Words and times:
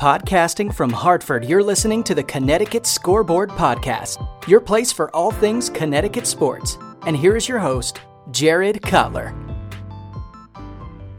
Podcasting 0.00 0.72
from 0.72 0.90
Hartford, 0.90 1.44
you're 1.44 1.60
listening 1.60 2.04
to 2.04 2.14
the 2.14 2.22
Connecticut 2.22 2.86
Scoreboard 2.86 3.50
Podcast, 3.50 4.24
your 4.46 4.60
place 4.60 4.92
for 4.92 5.10
all 5.10 5.32
things 5.32 5.68
Connecticut 5.68 6.24
sports. 6.24 6.78
And 7.04 7.16
here 7.16 7.34
is 7.34 7.48
your 7.48 7.58
host, 7.58 8.00
Jared 8.30 8.80
Cutler. 8.80 9.34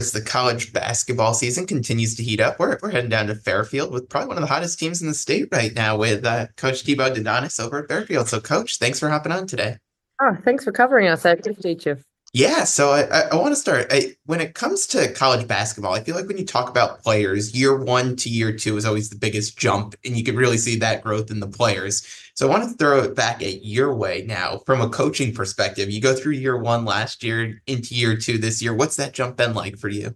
As 0.00 0.12
the 0.12 0.22
college 0.22 0.72
basketball 0.72 1.34
season 1.34 1.66
continues 1.66 2.14
to 2.14 2.22
heat 2.22 2.40
up, 2.40 2.58
we're, 2.58 2.78
we're 2.80 2.90
heading 2.90 3.10
down 3.10 3.26
to 3.26 3.34
Fairfield 3.34 3.92
with 3.92 4.08
probably 4.08 4.28
one 4.28 4.38
of 4.38 4.40
the 4.40 4.46
hottest 4.46 4.78
teams 4.78 5.02
in 5.02 5.08
the 5.08 5.14
state 5.14 5.48
right 5.52 5.74
now 5.74 5.98
with 5.98 6.24
uh, 6.24 6.46
Coach 6.56 6.80
Thibault-DuDonis 6.80 7.60
over 7.60 7.82
at 7.82 7.88
Fairfield. 7.88 8.28
So, 8.28 8.40
Coach, 8.40 8.78
thanks 8.78 8.98
for 8.98 9.10
hopping 9.10 9.32
on 9.32 9.46
today. 9.46 9.76
Oh, 10.22 10.38
thanks 10.42 10.64
for 10.64 10.72
covering 10.72 11.06
us. 11.06 11.26
I 11.26 11.32
appreciate 11.32 11.84
you. 11.84 11.98
Yeah, 12.32 12.62
so 12.62 12.90
I, 12.90 13.28
I, 13.32 13.34
want 13.34 13.50
to 13.50 13.56
start. 13.56 13.88
I, 13.90 14.14
when 14.26 14.40
it 14.40 14.54
comes 14.54 14.86
to 14.88 15.12
college 15.12 15.48
basketball, 15.48 15.94
I 15.94 16.04
feel 16.04 16.14
like 16.14 16.28
when 16.28 16.38
you 16.38 16.46
talk 16.46 16.68
about 16.68 17.02
players, 17.02 17.56
year 17.56 17.76
one 17.76 18.14
to 18.16 18.28
year 18.28 18.56
two 18.56 18.76
is 18.76 18.84
always 18.84 19.10
the 19.10 19.16
biggest 19.16 19.58
jump, 19.58 19.96
and 20.04 20.16
you 20.16 20.22
can 20.22 20.36
really 20.36 20.56
see 20.56 20.76
that 20.76 21.02
growth 21.02 21.32
in 21.32 21.40
the 21.40 21.48
players. 21.48 22.06
So 22.34 22.46
I 22.46 22.50
want 22.50 22.70
to 22.70 22.76
throw 22.76 23.02
it 23.02 23.16
back 23.16 23.42
at 23.42 23.64
your 23.64 23.92
way 23.96 24.24
now 24.28 24.58
from 24.64 24.80
a 24.80 24.88
coaching 24.88 25.34
perspective. 25.34 25.90
You 25.90 26.00
go 26.00 26.14
through 26.14 26.34
year 26.34 26.56
one 26.56 26.84
last 26.84 27.24
year 27.24 27.60
into 27.66 27.96
year 27.96 28.16
two 28.16 28.38
this 28.38 28.62
year. 28.62 28.74
What's 28.74 28.94
that 28.94 29.12
jump 29.12 29.36
been 29.36 29.52
like 29.52 29.76
for 29.76 29.88
you? 29.88 30.14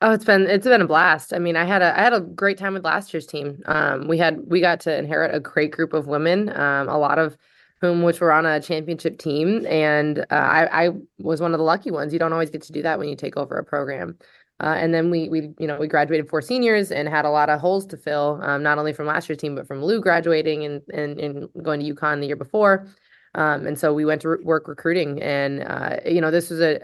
Oh, 0.00 0.12
it's 0.12 0.24
been 0.24 0.46
it's 0.48 0.66
been 0.66 0.80
a 0.80 0.86
blast. 0.86 1.34
I 1.34 1.38
mean, 1.38 1.56
I 1.56 1.64
had 1.64 1.82
a 1.82 1.96
I 1.96 2.02
had 2.02 2.14
a 2.14 2.20
great 2.20 2.56
time 2.56 2.72
with 2.72 2.84
last 2.84 3.12
year's 3.12 3.26
team. 3.26 3.62
Um, 3.66 4.08
we 4.08 4.16
had 4.16 4.40
we 4.46 4.62
got 4.62 4.80
to 4.80 4.96
inherit 4.96 5.34
a 5.34 5.40
great 5.40 5.72
group 5.72 5.92
of 5.92 6.06
women. 6.06 6.48
Um, 6.48 6.88
a 6.88 6.96
lot 6.96 7.18
of 7.18 7.36
whom 7.82 8.02
which 8.02 8.20
were 8.20 8.32
on 8.32 8.46
a 8.46 8.60
championship 8.60 9.18
team, 9.18 9.66
and 9.66 10.20
uh, 10.20 10.24
I, 10.30 10.86
I 10.86 10.90
was 11.18 11.40
one 11.40 11.52
of 11.52 11.58
the 11.58 11.64
lucky 11.64 11.90
ones. 11.90 12.12
You 12.12 12.18
don't 12.20 12.32
always 12.32 12.48
get 12.48 12.62
to 12.62 12.72
do 12.72 12.80
that 12.82 12.98
when 12.98 13.08
you 13.08 13.16
take 13.16 13.36
over 13.36 13.56
a 13.56 13.64
program. 13.64 14.16
Uh, 14.60 14.76
and 14.78 14.94
then 14.94 15.10
we 15.10 15.28
we 15.28 15.52
you 15.58 15.66
know 15.66 15.76
we 15.78 15.88
graduated 15.88 16.30
four 16.30 16.40
seniors 16.40 16.92
and 16.92 17.08
had 17.08 17.24
a 17.24 17.30
lot 17.30 17.50
of 17.50 17.60
holes 17.60 17.84
to 17.86 17.96
fill, 17.96 18.38
um, 18.42 18.62
not 18.62 18.78
only 18.78 18.92
from 18.92 19.06
last 19.06 19.28
year's 19.28 19.40
team 19.40 19.56
but 19.56 19.66
from 19.66 19.82
Lou 19.82 20.00
graduating 20.00 20.64
and 20.64 20.80
and, 20.94 21.18
and 21.18 21.48
going 21.62 21.80
to 21.80 21.94
UConn 21.94 22.20
the 22.20 22.28
year 22.28 22.36
before. 22.36 22.86
Um, 23.34 23.66
and 23.66 23.76
so 23.78 23.92
we 23.92 24.04
went 24.04 24.22
to 24.22 24.28
re- 24.28 24.44
work 24.44 24.68
recruiting, 24.68 25.20
and 25.20 25.64
uh, 25.64 25.96
you 26.06 26.20
know 26.20 26.30
this 26.30 26.50
was 26.50 26.60
a, 26.60 26.80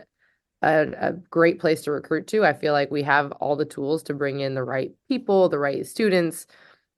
a, 0.63 0.89
a 1.01 1.13
great 1.31 1.61
place 1.61 1.83
to 1.83 1.93
recruit 1.93 2.27
to. 2.29 2.45
I 2.45 2.55
feel 2.55 2.73
like 2.73 2.91
we 2.91 3.05
have 3.05 3.31
all 3.33 3.55
the 3.55 3.65
tools 3.65 4.03
to 4.05 4.15
bring 4.15 4.41
in 4.41 4.55
the 4.55 4.65
right 4.65 4.91
people, 5.09 5.49
the 5.49 5.61
right 5.61 5.87
students, 5.87 6.47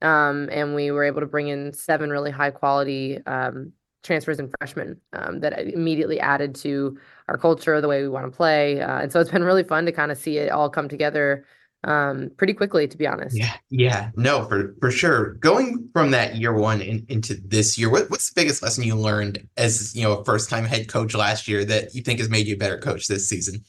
um, 0.01 0.49
and 0.51 0.75
we 0.75 0.91
were 0.91 1.05
able 1.05 1.21
to 1.21 1.27
bring 1.27 1.49
in 1.49 1.75
seven 1.75 2.09
really 2.09 2.31
high 2.31 2.53
quality 2.53 3.19
um, 3.27 3.75
transfers 4.03 4.39
and 4.39 4.53
freshmen 4.59 4.97
um, 5.13 5.41
that 5.41 5.59
immediately 5.59 6.19
added 6.21 6.55
to 6.57 6.99
our 7.29 7.37
culture, 7.37 7.81
the 7.81 7.89
way 7.89 8.03
we 8.03 8.09
want 8.09 8.31
to 8.31 8.37
play. 8.37 8.81
Uh, 8.81 9.01
and 9.01 9.13
so 9.13 9.21
it's 9.21 9.31
been 9.31 9.45
really 9.45 9.65
fun 9.65 9.87
to 9.87 9.93
kind 9.93 10.11
of 10.11 10.19
see 10.19 10.39
it 10.39 10.51
all 10.51 10.71
come 10.71 10.89
together 10.89 11.45
um, 11.85 12.31
pretty 12.37 12.53
quickly, 12.53 12.87
to 12.87 12.97
be 12.97 13.07
honest. 13.07 13.37
Yeah, 13.37 13.55
yeah, 13.71 14.11
no, 14.17 14.45
for 14.47 14.75
for 14.81 14.91
sure. 14.91 15.35
Going 15.35 15.89
from 15.93 16.11
that 16.11 16.37
year 16.37 16.53
one 16.53 16.83
in, 16.83 17.07
into 17.09 17.35
this 17.35 17.79
year, 17.79 17.91
what, 17.91 18.11
what's 18.11 18.31
the 18.31 18.41
biggest 18.41 18.63
lesson 18.63 18.85
you 18.85 18.95
learned 18.95 19.49
as 19.57 19.95
you 19.97 20.03
know 20.03 20.19
a 20.19 20.25
first 20.25 20.51
time 20.51 20.65
head 20.65 20.89
coach 20.89 21.15
last 21.15 21.49
year 21.49 21.65
that 21.65 21.95
you 21.95 22.03
think 22.03 22.19
has 22.19 22.29
made 22.29 22.47
you 22.47 22.55
a 22.55 22.59
better 22.59 22.79
coach 22.79 23.07
this 23.07 23.29
season? 23.29 23.65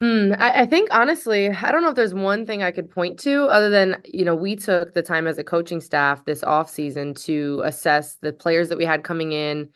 Hmm, 0.00 0.32
I, 0.38 0.62
I, 0.62 0.66
think 0.66 0.88
honestly, 0.92 1.50
I 1.50 1.70
don't 1.70 1.82
know 1.82 1.90
if 1.90 1.94
there's 1.94 2.14
one 2.14 2.46
thing 2.46 2.62
I 2.62 2.70
could 2.70 2.90
point 2.90 3.18
to 3.20 3.44
other 3.48 3.68
than, 3.68 4.00
you 4.06 4.24
know, 4.24 4.34
we 4.34 4.56
took 4.56 4.94
the 4.94 5.02
time 5.02 5.26
as 5.26 5.36
a 5.36 5.44
coaching 5.44 5.82
staff 5.82 6.24
this 6.24 6.42
off 6.42 6.70
season 6.70 7.12
to 7.14 7.60
assess 7.66 8.14
the 8.22 8.32
players 8.32 8.70
that 8.70 8.78
we 8.78 8.86
had 8.86 9.04
coming 9.04 9.32
in, 9.32 9.68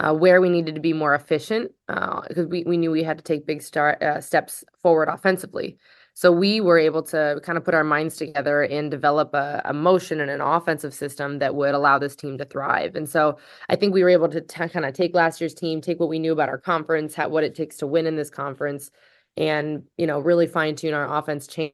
uh, 0.00 0.12
where 0.14 0.40
we 0.40 0.48
needed 0.48 0.74
to 0.74 0.80
be 0.80 0.92
more 0.92 1.14
efficient, 1.14 1.70
because 1.86 2.46
uh, 2.46 2.48
we, 2.48 2.64
we 2.64 2.76
knew 2.76 2.90
we 2.90 3.04
had 3.04 3.18
to 3.18 3.24
take 3.24 3.46
big 3.46 3.62
start 3.62 4.02
uh, 4.02 4.20
steps 4.20 4.64
forward 4.82 5.08
offensively. 5.08 5.78
So 6.14 6.32
we 6.32 6.60
were 6.60 6.80
able 6.80 7.04
to 7.04 7.40
kind 7.44 7.56
of 7.56 7.64
put 7.64 7.74
our 7.74 7.84
minds 7.84 8.16
together 8.16 8.62
and 8.64 8.90
develop 8.90 9.32
a, 9.34 9.62
a 9.64 9.72
motion 9.72 10.18
and 10.18 10.28
an 10.28 10.40
offensive 10.40 10.92
system 10.92 11.38
that 11.38 11.54
would 11.54 11.76
allow 11.76 12.00
this 12.00 12.16
team 12.16 12.36
to 12.38 12.44
thrive. 12.44 12.96
And 12.96 13.08
so 13.08 13.38
I 13.68 13.76
think 13.76 13.94
we 13.94 14.02
were 14.02 14.08
able 14.08 14.28
to 14.30 14.40
t- 14.40 14.68
kind 14.68 14.84
of 14.84 14.94
take 14.94 15.14
last 15.14 15.40
year's 15.40 15.54
team, 15.54 15.80
take 15.80 16.00
what 16.00 16.08
we 16.08 16.18
knew 16.18 16.32
about 16.32 16.48
our 16.48 16.58
conference, 16.58 17.14
how, 17.14 17.28
what 17.28 17.44
it 17.44 17.54
takes 17.54 17.76
to 17.76 17.86
win 17.86 18.08
in 18.08 18.16
this 18.16 18.30
conference 18.30 18.90
and 19.38 19.84
you 19.96 20.06
know 20.06 20.18
really 20.18 20.46
fine 20.46 20.76
tune 20.76 20.92
our 20.92 21.16
offense 21.16 21.46
change 21.46 21.72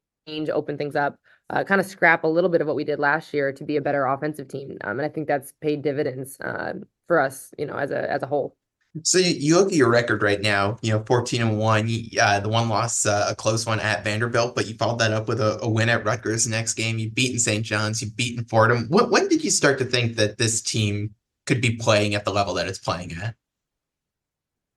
open 0.52 0.78
things 0.78 0.94
up 0.94 1.16
uh, 1.50 1.64
kind 1.64 1.80
of 1.80 1.86
scrap 1.86 2.24
a 2.24 2.28
little 2.28 2.50
bit 2.50 2.60
of 2.60 2.66
what 2.66 2.76
we 2.76 2.84
did 2.84 2.98
last 2.98 3.34
year 3.34 3.52
to 3.52 3.64
be 3.64 3.76
a 3.76 3.80
better 3.80 4.06
offensive 4.06 4.46
team 4.46 4.76
um, 4.84 4.98
and 4.98 5.02
i 5.02 5.08
think 5.08 5.26
that's 5.26 5.52
paid 5.60 5.82
dividends 5.82 6.38
uh, 6.40 6.74
for 7.08 7.18
us 7.18 7.52
you 7.58 7.66
know 7.66 7.76
as 7.76 7.90
a 7.90 8.10
as 8.10 8.22
a 8.22 8.26
whole 8.26 8.56
so 9.02 9.18
you 9.18 9.56
look 9.56 9.68
at 9.68 9.74
your 9.74 9.90
record 9.90 10.22
right 10.22 10.40
now, 10.40 10.78
you 10.80 10.92
know, 10.92 11.02
14 11.04 11.42
and 11.42 11.58
one, 11.58 11.90
uh, 12.20 12.38
the 12.38 12.48
one 12.48 12.68
loss, 12.68 13.04
uh, 13.04 13.26
a 13.28 13.34
close 13.34 13.66
one 13.66 13.80
at 13.80 14.04
Vanderbilt, 14.04 14.54
but 14.54 14.68
you 14.68 14.74
followed 14.74 15.00
that 15.00 15.12
up 15.12 15.26
with 15.26 15.40
a, 15.40 15.58
a 15.62 15.68
win 15.68 15.88
at 15.88 16.04
Rutgers 16.04 16.46
next 16.46 16.74
game. 16.74 16.98
You've 16.98 17.14
beaten 17.14 17.40
St. 17.40 17.64
John's, 17.64 18.00
you've 18.00 18.16
beaten 18.16 18.44
Fordham. 18.44 18.86
When 18.88 19.26
did 19.26 19.42
you 19.42 19.50
start 19.50 19.78
to 19.78 19.84
think 19.84 20.14
that 20.14 20.38
this 20.38 20.62
team 20.62 21.12
could 21.44 21.60
be 21.60 21.74
playing 21.76 22.14
at 22.14 22.24
the 22.24 22.32
level 22.32 22.54
that 22.54 22.68
it's 22.68 22.78
playing 22.78 23.14
at? 23.20 23.34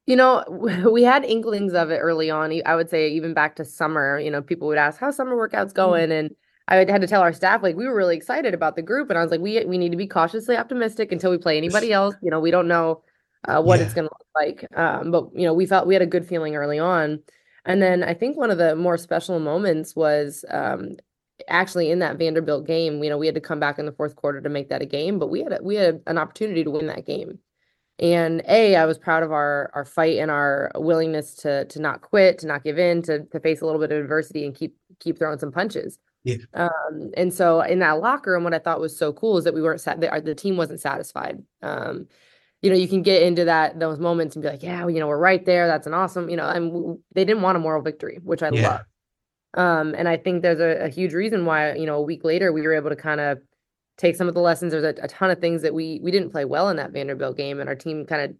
You 0.07 0.15
know, 0.15 0.43
we 0.91 1.03
had 1.03 1.23
inklings 1.23 1.73
of 1.73 1.91
it 1.91 1.97
early 1.99 2.31
on. 2.31 2.51
I 2.65 2.75
would 2.75 2.89
say 2.89 3.09
even 3.09 3.33
back 3.33 3.55
to 3.57 3.65
summer, 3.65 4.19
you 4.19 4.31
know, 4.31 4.41
people 4.41 4.67
would 4.69 4.77
ask 4.77 4.99
how 4.99 5.11
summer 5.11 5.35
workouts 5.35 5.67
mm-hmm. 5.67 5.75
going 5.75 6.11
and 6.11 6.35
I 6.69 6.77
had 6.77 6.99
to 6.99 7.07
tell 7.07 7.21
our 7.21 7.31
staff 7.31 7.63
like 7.63 7.77
we 7.77 7.85
were 7.85 7.95
really 7.95 8.17
excited 8.17 8.53
about 8.53 8.75
the 8.75 8.81
group 8.81 9.09
and 9.09 9.17
I 9.17 9.21
was 9.21 9.31
like 9.31 9.39
we 9.39 9.63
we 9.63 9.77
need 9.77 9.91
to 9.91 9.97
be 9.97 10.07
cautiously 10.07 10.57
optimistic 10.57 11.13
until 11.13 11.31
we 11.31 11.37
play 11.37 11.57
anybody 11.57 11.93
else. 11.93 12.15
You 12.21 12.29
know, 12.29 12.41
we 12.41 12.51
don't 12.51 12.67
know 12.67 13.03
uh, 13.45 13.61
what 13.61 13.79
yeah. 13.79 13.85
it's 13.85 13.93
going 13.93 14.07
to 14.07 14.13
look 14.13 14.27
like. 14.35 14.67
Um, 14.77 15.11
but 15.11 15.29
you 15.33 15.45
know, 15.45 15.53
we 15.53 15.65
felt 15.65 15.87
we 15.87 15.95
had 15.95 16.01
a 16.01 16.07
good 16.07 16.27
feeling 16.27 16.55
early 16.55 16.79
on. 16.79 17.19
And 17.65 17.81
then 17.81 18.03
I 18.03 18.13
think 18.13 18.37
one 18.37 18.51
of 18.51 18.57
the 18.57 18.75
more 18.75 18.97
special 18.97 19.39
moments 19.39 19.95
was 19.95 20.43
um, 20.49 20.97
actually 21.47 21.91
in 21.91 21.99
that 21.99 22.17
Vanderbilt 22.17 22.65
game. 22.65 23.03
You 23.03 23.09
know, 23.09 23.17
we 23.17 23.25
had 23.25 23.35
to 23.35 23.41
come 23.41 23.59
back 23.59 23.79
in 23.79 23.85
the 23.85 23.91
fourth 23.91 24.15
quarter 24.15 24.41
to 24.41 24.49
make 24.49 24.69
that 24.69 24.81
a 24.81 24.85
game, 24.85 25.19
but 25.19 25.27
we 25.27 25.43
had 25.43 25.53
a, 25.53 25.59
we 25.61 25.75
had 25.75 26.01
an 26.07 26.17
opportunity 26.17 26.63
to 26.63 26.71
win 26.71 26.87
that 26.87 27.05
game 27.05 27.39
and 27.99 28.43
a 28.47 28.75
i 28.75 28.85
was 28.85 28.97
proud 28.97 29.23
of 29.23 29.31
our 29.31 29.71
our 29.73 29.85
fight 29.85 30.19
and 30.19 30.29
our 30.29 30.71
willingness 30.75 31.33
to 31.33 31.65
to 31.65 31.79
not 31.79 32.01
quit 32.01 32.37
to 32.37 32.47
not 32.47 32.63
give 32.63 32.77
in 32.77 33.01
to 33.01 33.23
to 33.25 33.39
face 33.39 33.61
a 33.61 33.65
little 33.65 33.81
bit 33.81 33.91
of 33.91 34.01
adversity 34.01 34.45
and 34.45 34.55
keep 34.55 34.75
keep 34.99 35.17
throwing 35.17 35.39
some 35.39 35.51
punches 35.51 35.97
yeah. 36.23 36.35
um 36.53 37.11
and 37.15 37.33
so 37.33 37.61
in 37.61 37.79
that 37.79 37.99
locker 37.99 38.31
room 38.31 38.43
what 38.43 38.53
i 38.53 38.59
thought 38.59 38.79
was 38.79 38.97
so 38.97 39.11
cool 39.11 39.37
is 39.37 39.43
that 39.43 39.53
we 39.53 39.61
weren't 39.61 39.81
sat 39.81 39.99
the, 39.99 40.21
the 40.23 40.35
team 40.35 40.57
wasn't 40.57 40.79
satisfied 40.79 41.41
um 41.63 42.07
you 42.61 42.69
know 42.69 42.75
you 42.75 42.87
can 42.87 43.01
get 43.01 43.23
into 43.23 43.45
that 43.45 43.79
those 43.79 43.99
moments 43.99 44.35
and 44.35 44.43
be 44.43 44.49
like 44.49 44.63
yeah 44.63 44.81
well, 44.81 44.91
you 44.91 44.99
know 44.99 45.07
we're 45.07 45.17
right 45.17 45.45
there 45.45 45.67
that's 45.67 45.87
an 45.87 45.93
awesome 45.93 46.29
you 46.29 46.35
know 46.35 46.47
and 46.47 46.99
they 47.13 47.25
didn't 47.25 47.41
want 47.41 47.57
a 47.57 47.59
moral 47.59 47.81
victory 47.81 48.19
which 48.23 48.43
i 48.43 48.49
yeah. 48.49 48.69
love 48.69 48.81
um 49.55 49.95
and 49.97 50.07
i 50.07 50.17
think 50.17 50.43
there's 50.43 50.59
a, 50.59 50.85
a 50.85 50.89
huge 50.89 51.13
reason 51.13 51.45
why 51.45 51.73
you 51.73 51.85
know 51.85 51.95
a 51.95 52.01
week 52.01 52.23
later 52.23 52.51
we 52.51 52.61
were 52.61 52.73
able 52.73 52.89
to 52.89 52.95
kind 52.95 53.19
of 53.19 53.39
take 53.97 54.15
some 54.15 54.27
of 54.27 54.33
the 54.33 54.41
lessons. 54.41 54.71
There's 54.71 54.83
a, 54.83 54.95
a 55.01 55.07
ton 55.07 55.31
of 55.31 55.39
things 55.39 55.61
that 55.63 55.73
we 55.73 55.99
we 56.01 56.11
didn't 56.11 56.31
play 56.31 56.45
well 56.45 56.69
in 56.69 56.77
that 56.77 56.91
Vanderbilt 56.91 57.37
game, 57.37 57.59
and 57.59 57.67
our 57.67 57.75
team 57.75 58.05
kind 58.05 58.21
of 58.21 58.35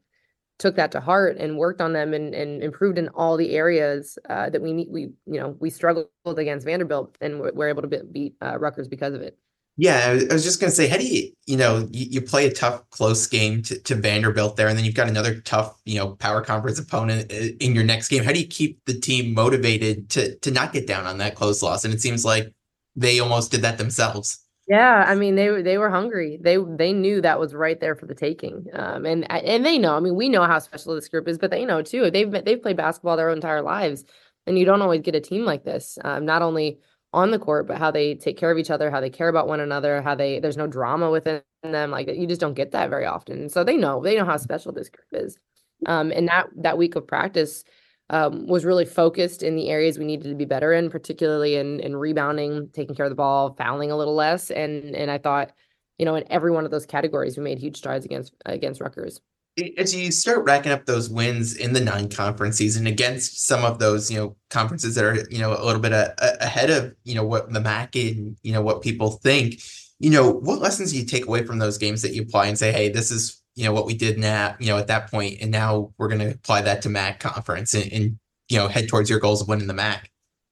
took 0.59 0.75
that 0.75 0.91
to 0.91 0.99
heart 0.99 1.37
and 1.37 1.57
worked 1.57 1.81
on 1.81 1.93
them 1.93 2.13
and, 2.13 2.33
and 2.33 2.63
improved 2.63 2.97
in 2.97 3.09
all 3.09 3.37
the 3.37 3.51
areas 3.55 4.17
uh, 4.29 4.49
that 4.49 4.61
we 4.61 4.73
need. 4.73 4.87
We 4.89 5.01
you 5.25 5.39
know 5.39 5.55
we 5.59 5.69
struggled 5.69 6.07
against 6.25 6.65
Vanderbilt 6.65 7.17
and 7.21 7.39
we're, 7.39 7.69
able 7.69 7.83
to 7.83 8.03
beat 8.03 8.35
uh, 8.41 8.57
Rutgers 8.57 8.87
because 8.87 9.13
of 9.13 9.21
it. 9.21 9.37
Yeah, 9.79 10.17
I 10.31 10.33
was 10.33 10.43
just 10.43 10.59
going 10.59 10.71
to 10.71 10.75
say, 10.75 10.87
how 10.87 10.97
do 10.97 11.05
you, 11.05 11.31
you 11.45 11.55
know, 11.55 11.87
you, 11.91 12.07
you 12.09 12.21
play 12.21 12.47
a 12.47 12.51
tough, 12.51 12.89
close 12.89 13.27
game 13.27 13.61
to, 13.61 13.77
to, 13.83 13.93
Vanderbilt 13.93 14.55
there, 14.55 14.67
and 14.67 14.75
then 14.75 14.83
you've 14.83 14.95
got 14.95 15.07
another 15.07 15.39
tough, 15.41 15.79
you 15.85 15.99
know, 15.99 16.15
power 16.15 16.41
conference 16.41 16.79
opponent 16.79 17.31
uh, 17.31 17.53
in 17.59 17.75
your 17.75 17.83
next 17.83 18.07
game. 18.07 18.23
How 18.23 18.31
do 18.31 18.39
you 18.39 18.47
keep 18.47 18.83
the 18.85 18.99
team 18.99 19.35
motivated 19.35 20.09
to 20.11 20.35
to 20.39 20.49
not 20.49 20.73
get 20.73 20.87
down 20.87 21.05
on 21.05 21.19
that 21.19 21.35
close 21.35 21.61
loss? 21.61 21.85
And 21.85 21.93
it 21.93 22.01
seems 22.01 22.25
like 22.25 22.51
they 22.95 23.19
almost 23.19 23.51
did 23.51 23.61
that 23.61 23.77
themselves. 23.77 24.46
Yeah, 24.67 25.05
I 25.07 25.15
mean 25.15 25.35
they 25.35 25.61
they 25.61 25.77
were 25.77 25.89
hungry. 25.89 26.37
They 26.41 26.57
they 26.57 26.91
knew 26.91 27.21
that 27.21 27.39
was 27.39 27.53
right 27.55 27.79
there 27.79 27.95
for 27.95 28.05
the 28.05 28.13
taking. 28.15 28.67
Um, 28.73 29.05
and 29.05 29.29
and 29.31 29.65
they 29.65 29.77
know. 29.77 29.95
I 29.95 30.01
mean, 30.01 30.15
we 30.15 30.27
know 30.27 30.43
how 30.43 30.59
special 30.59 30.93
this 30.93 31.07
group 31.07 31.27
is, 31.29 31.37
but 31.37 31.51
they 31.51 31.63
know 31.63 31.81
too. 31.81 32.11
They've 32.11 32.29
they've 32.29 32.61
played 32.61 32.75
basketball 32.75 33.15
their 33.15 33.29
entire 33.29 33.61
lives, 33.61 34.03
and 34.45 34.59
you 34.59 34.65
don't 34.65 34.81
always 34.81 35.01
get 35.01 35.15
a 35.15 35.21
team 35.21 35.45
like 35.45 35.63
this. 35.63 35.97
Um, 36.03 36.25
not 36.25 36.41
only 36.41 36.79
on 37.13 37.31
the 37.31 37.39
court, 37.39 37.65
but 37.67 37.77
how 37.77 37.91
they 37.91 38.15
take 38.15 38.35
care 38.37 38.51
of 38.51 38.57
each 38.57 38.69
other, 38.69 38.91
how 38.91 38.99
they 38.99 39.09
care 39.09 39.29
about 39.29 39.47
one 39.47 39.61
another, 39.61 40.01
how 40.01 40.15
they 40.15 40.39
there's 40.41 40.57
no 40.57 40.67
drama 40.67 41.09
within 41.09 41.41
them. 41.63 41.89
Like 41.91 42.07
you 42.09 42.27
just 42.27 42.41
don't 42.41 42.53
get 42.53 42.71
that 42.71 42.89
very 42.89 43.05
often. 43.05 43.47
So 43.47 43.63
they 43.63 43.77
know 43.77 44.01
they 44.03 44.17
know 44.17 44.25
how 44.25 44.35
special 44.35 44.73
this 44.73 44.89
group 44.89 45.23
is. 45.23 45.37
Um, 45.85 46.11
and 46.11 46.27
that 46.27 46.47
that 46.57 46.77
week 46.77 46.95
of 46.97 47.07
practice 47.07 47.63
um, 48.09 48.47
was 48.47 48.65
really 48.65 48.85
focused 48.85 49.43
in 49.43 49.55
the 49.55 49.69
areas 49.69 49.99
we 49.99 50.05
needed 50.05 50.29
to 50.29 50.35
be 50.35 50.45
better 50.45 50.73
in, 50.73 50.89
particularly 50.89 51.55
in 51.55 51.79
in 51.81 51.95
rebounding, 51.95 52.69
taking 52.73 52.95
care 52.95 53.05
of 53.05 53.11
the 53.11 53.15
ball, 53.15 53.53
fouling 53.57 53.91
a 53.91 53.97
little 53.97 54.15
less, 54.15 54.49
and 54.49 54.95
and 54.95 55.11
I 55.11 55.17
thought, 55.17 55.51
you 55.97 56.05
know, 56.05 56.15
in 56.15 56.23
every 56.31 56.51
one 56.51 56.65
of 56.65 56.71
those 56.71 56.85
categories, 56.85 57.37
we 57.37 57.43
made 57.43 57.59
huge 57.59 57.77
strides 57.77 58.05
against 58.05 58.33
against 58.45 58.79
Rutgers. 58.81 59.19
As 59.77 59.95
you 59.95 60.11
start 60.11 60.45
racking 60.45 60.71
up 60.71 60.85
those 60.85 61.09
wins 61.09 61.55
in 61.55 61.73
the 61.73 61.79
non-conference 61.79 62.57
season 62.57 62.85
against 62.85 63.47
some 63.47 63.65
of 63.65 63.79
those, 63.79 64.11
you 64.11 64.19
know, 64.19 64.35
conferences 64.51 64.93
that 64.93 65.03
are, 65.03 65.15
you 65.31 65.39
know, 65.39 65.51
a 65.51 65.65
little 65.65 65.81
bit 65.81 65.93
a, 65.93 66.13
a, 66.19 66.45
ahead 66.45 66.69
of, 66.69 66.93
you 67.03 67.15
know, 67.15 67.25
what 67.25 67.51
the 67.51 67.59
MAAC 67.59 68.15
and 68.15 68.37
you 68.43 68.53
know 68.53 68.61
what 68.61 68.83
people 68.83 69.11
think, 69.23 69.59
you 69.99 70.11
know, 70.11 70.31
what 70.31 70.59
lessons 70.61 70.91
do 70.91 70.99
you 70.99 71.05
take 71.05 71.25
away 71.25 71.43
from 71.43 71.57
those 71.57 71.79
games 71.79 72.03
that 72.03 72.13
you 72.13 72.21
apply 72.21 72.45
and 72.45 72.57
say, 72.57 72.71
hey, 72.71 72.89
this 72.89 73.09
is 73.09 73.41
you 73.57 73.65
know 73.65 73.73
what 73.73 73.85
we 73.85 73.93
did 73.93 74.17
now 74.17 74.55
you 74.59 74.67
know 74.67 74.77
at 74.77 74.87
that 74.87 75.09
point 75.11 75.37
and 75.41 75.51
now 75.51 75.91
we're 75.97 76.07
going 76.07 76.19
to 76.19 76.31
apply 76.31 76.61
that 76.61 76.81
to 76.81 76.89
MAAC 76.89 77.19
conference 77.19 77.73
and, 77.73 77.91
and, 77.91 78.19
you 78.49 78.57
know 78.57 78.69
head 78.69 78.87
towards 78.87 79.09
your 79.09 79.19
goals 79.19 79.41
of 79.41 79.49
winning 79.49 79.67
the 79.67 79.73
MAAC 79.73 80.05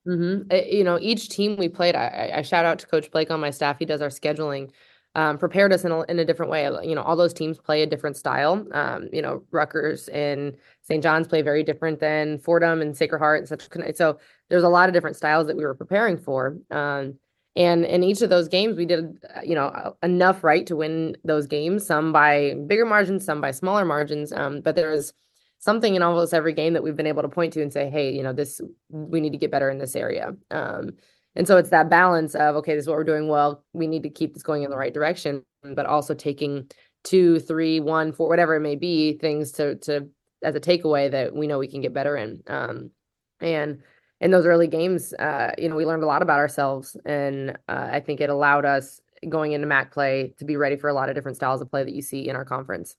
Mm-hmm. 0.07 0.51
It, 0.51 0.67
you 0.71 0.83
know, 0.83 0.99
each 1.01 1.29
team 1.29 1.57
we 1.57 1.67
played, 1.67 1.95
I, 1.95 2.33
I, 2.35 2.41
shout 2.43 2.65
out 2.65 2.79
to 2.79 2.87
Coach 2.87 3.09
Blake 3.11 3.31
on 3.31 3.39
my 3.39 3.49
staff. 3.49 3.79
He 3.79 3.85
does 3.85 4.01
our 4.01 4.09
scheduling. 4.09 4.71
Um, 5.17 5.37
prepared 5.37 5.71
us 5.71 5.85
in 5.85 5.93
a, 5.93 6.01
in 6.03 6.19
a 6.19 6.25
different 6.25 6.51
way. 6.51 6.69
You 6.83 6.93
know, 6.93 7.01
all 7.01 7.15
those 7.15 7.33
teams 7.33 7.57
play 7.57 7.81
a 7.81 7.85
different 7.85 8.17
style. 8.17 8.67
Um, 8.73 9.07
you 9.13 9.21
know, 9.21 9.45
Rutgers 9.49 10.09
and 10.09 10.57
St. 10.81 11.01
John's 11.01 11.25
play 11.25 11.41
very 11.41 11.63
different 11.63 12.01
than 12.01 12.37
Fordham 12.37 12.81
and 12.81 12.97
Sacred 12.97 13.19
Heart 13.19 13.39
and 13.39 13.47
such. 13.47 13.95
So 13.95 14.19
there's 14.49 14.63
a 14.63 14.69
lot 14.69 14.89
of 14.89 14.93
different 14.93 15.15
styles 15.15 15.47
that 15.47 15.55
we 15.55 15.63
were 15.63 15.73
preparing 15.73 16.17
for. 16.17 16.57
Um, 16.69 17.17
and 17.55 17.85
in 17.85 18.03
each 18.03 18.21
of 18.21 18.29
those 18.29 18.49
games, 18.49 18.77
we 18.77 18.85
did, 18.85 19.17
uh, 19.35 19.41
you 19.43 19.55
know, 19.55 19.95
enough 20.03 20.43
right 20.43 20.65
to 20.67 20.75
win 20.75 21.15
those 21.23 21.47
games. 21.47 21.85
Some 21.85 22.11
by 22.11 22.55
bigger 22.67 22.85
margins, 22.85 23.23
some 23.23 23.39
by 23.39 23.51
smaller 23.51 23.85
margins. 23.85 24.33
Um, 24.33 24.61
but 24.61 24.75
there 24.75 24.91
was 24.91 25.13
something 25.59 25.95
in 25.95 26.01
almost 26.01 26.33
every 26.33 26.53
game 26.53 26.73
that 26.73 26.83
we've 26.83 26.97
been 26.97 27.07
able 27.07 27.21
to 27.21 27.29
point 27.29 27.53
to 27.53 27.61
and 27.61 27.71
say, 27.71 27.89
hey, 27.89 28.11
you 28.11 28.23
know, 28.23 28.33
this 28.33 28.59
we 28.89 29.21
need 29.21 29.31
to 29.31 29.37
get 29.37 29.51
better 29.51 29.69
in 29.69 29.79
this 29.79 29.95
area. 29.95 30.35
Um, 30.51 30.91
and 31.35 31.47
so 31.47 31.57
it's 31.57 31.69
that 31.69 31.89
balance 31.89 32.35
of 32.35 32.55
okay, 32.57 32.75
this 32.75 32.83
is 32.83 32.87
what 32.89 32.97
we're 32.97 33.03
doing 33.05 33.29
well. 33.29 33.63
We 33.73 33.87
need 33.87 34.03
to 34.03 34.09
keep 34.09 34.33
this 34.33 34.43
going 34.43 34.63
in 34.63 34.69
the 34.69 34.77
right 34.77 34.93
direction, 34.93 35.43
but 35.63 35.85
also 35.85 36.13
taking 36.13 36.69
two, 37.03 37.39
three, 37.39 37.79
one, 37.79 38.11
four, 38.11 38.27
whatever 38.27 38.55
it 38.55 38.61
may 38.61 38.75
be, 38.75 39.17
things 39.17 39.53
to 39.53 39.75
to 39.75 40.09
as 40.43 40.55
a 40.55 40.59
takeaway 40.59 41.09
that 41.09 41.33
we 41.33 41.47
know 41.47 41.57
we 41.57 41.67
can 41.67 41.81
get 41.81 41.93
better 41.93 42.17
in. 42.17 42.43
Um, 42.47 42.91
and 43.39 43.81
in 44.21 44.31
those 44.31 44.45
early 44.45 44.67
games, 44.67 45.13
uh, 45.13 45.51
you 45.57 45.69
know, 45.69 45.75
we 45.75 45.85
learned 45.85 46.03
a 46.03 46.07
lot 46.07 46.21
about 46.21 46.39
ourselves, 46.39 46.95
and 47.05 47.51
uh, 47.67 47.89
I 47.91 47.99
think 47.99 48.21
it 48.21 48.29
allowed 48.29 48.65
us 48.65 49.01
going 49.27 49.53
into 49.53 49.67
MAAC 49.67 49.91
play 49.91 50.33
to 50.37 50.45
be 50.45 50.55
ready 50.55 50.75
for 50.75 50.89
a 50.89 50.93
lot 50.93 51.09
of 51.09 51.15
different 51.15 51.37
styles 51.37 51.61
of 51.61 51.69
play 51.69 51.83
that 51.83 51.93
you 51.93 52.01
see 52.01 52.27
in 52.29 52.35
our 52.35 52.45
conference. 52.45 52.95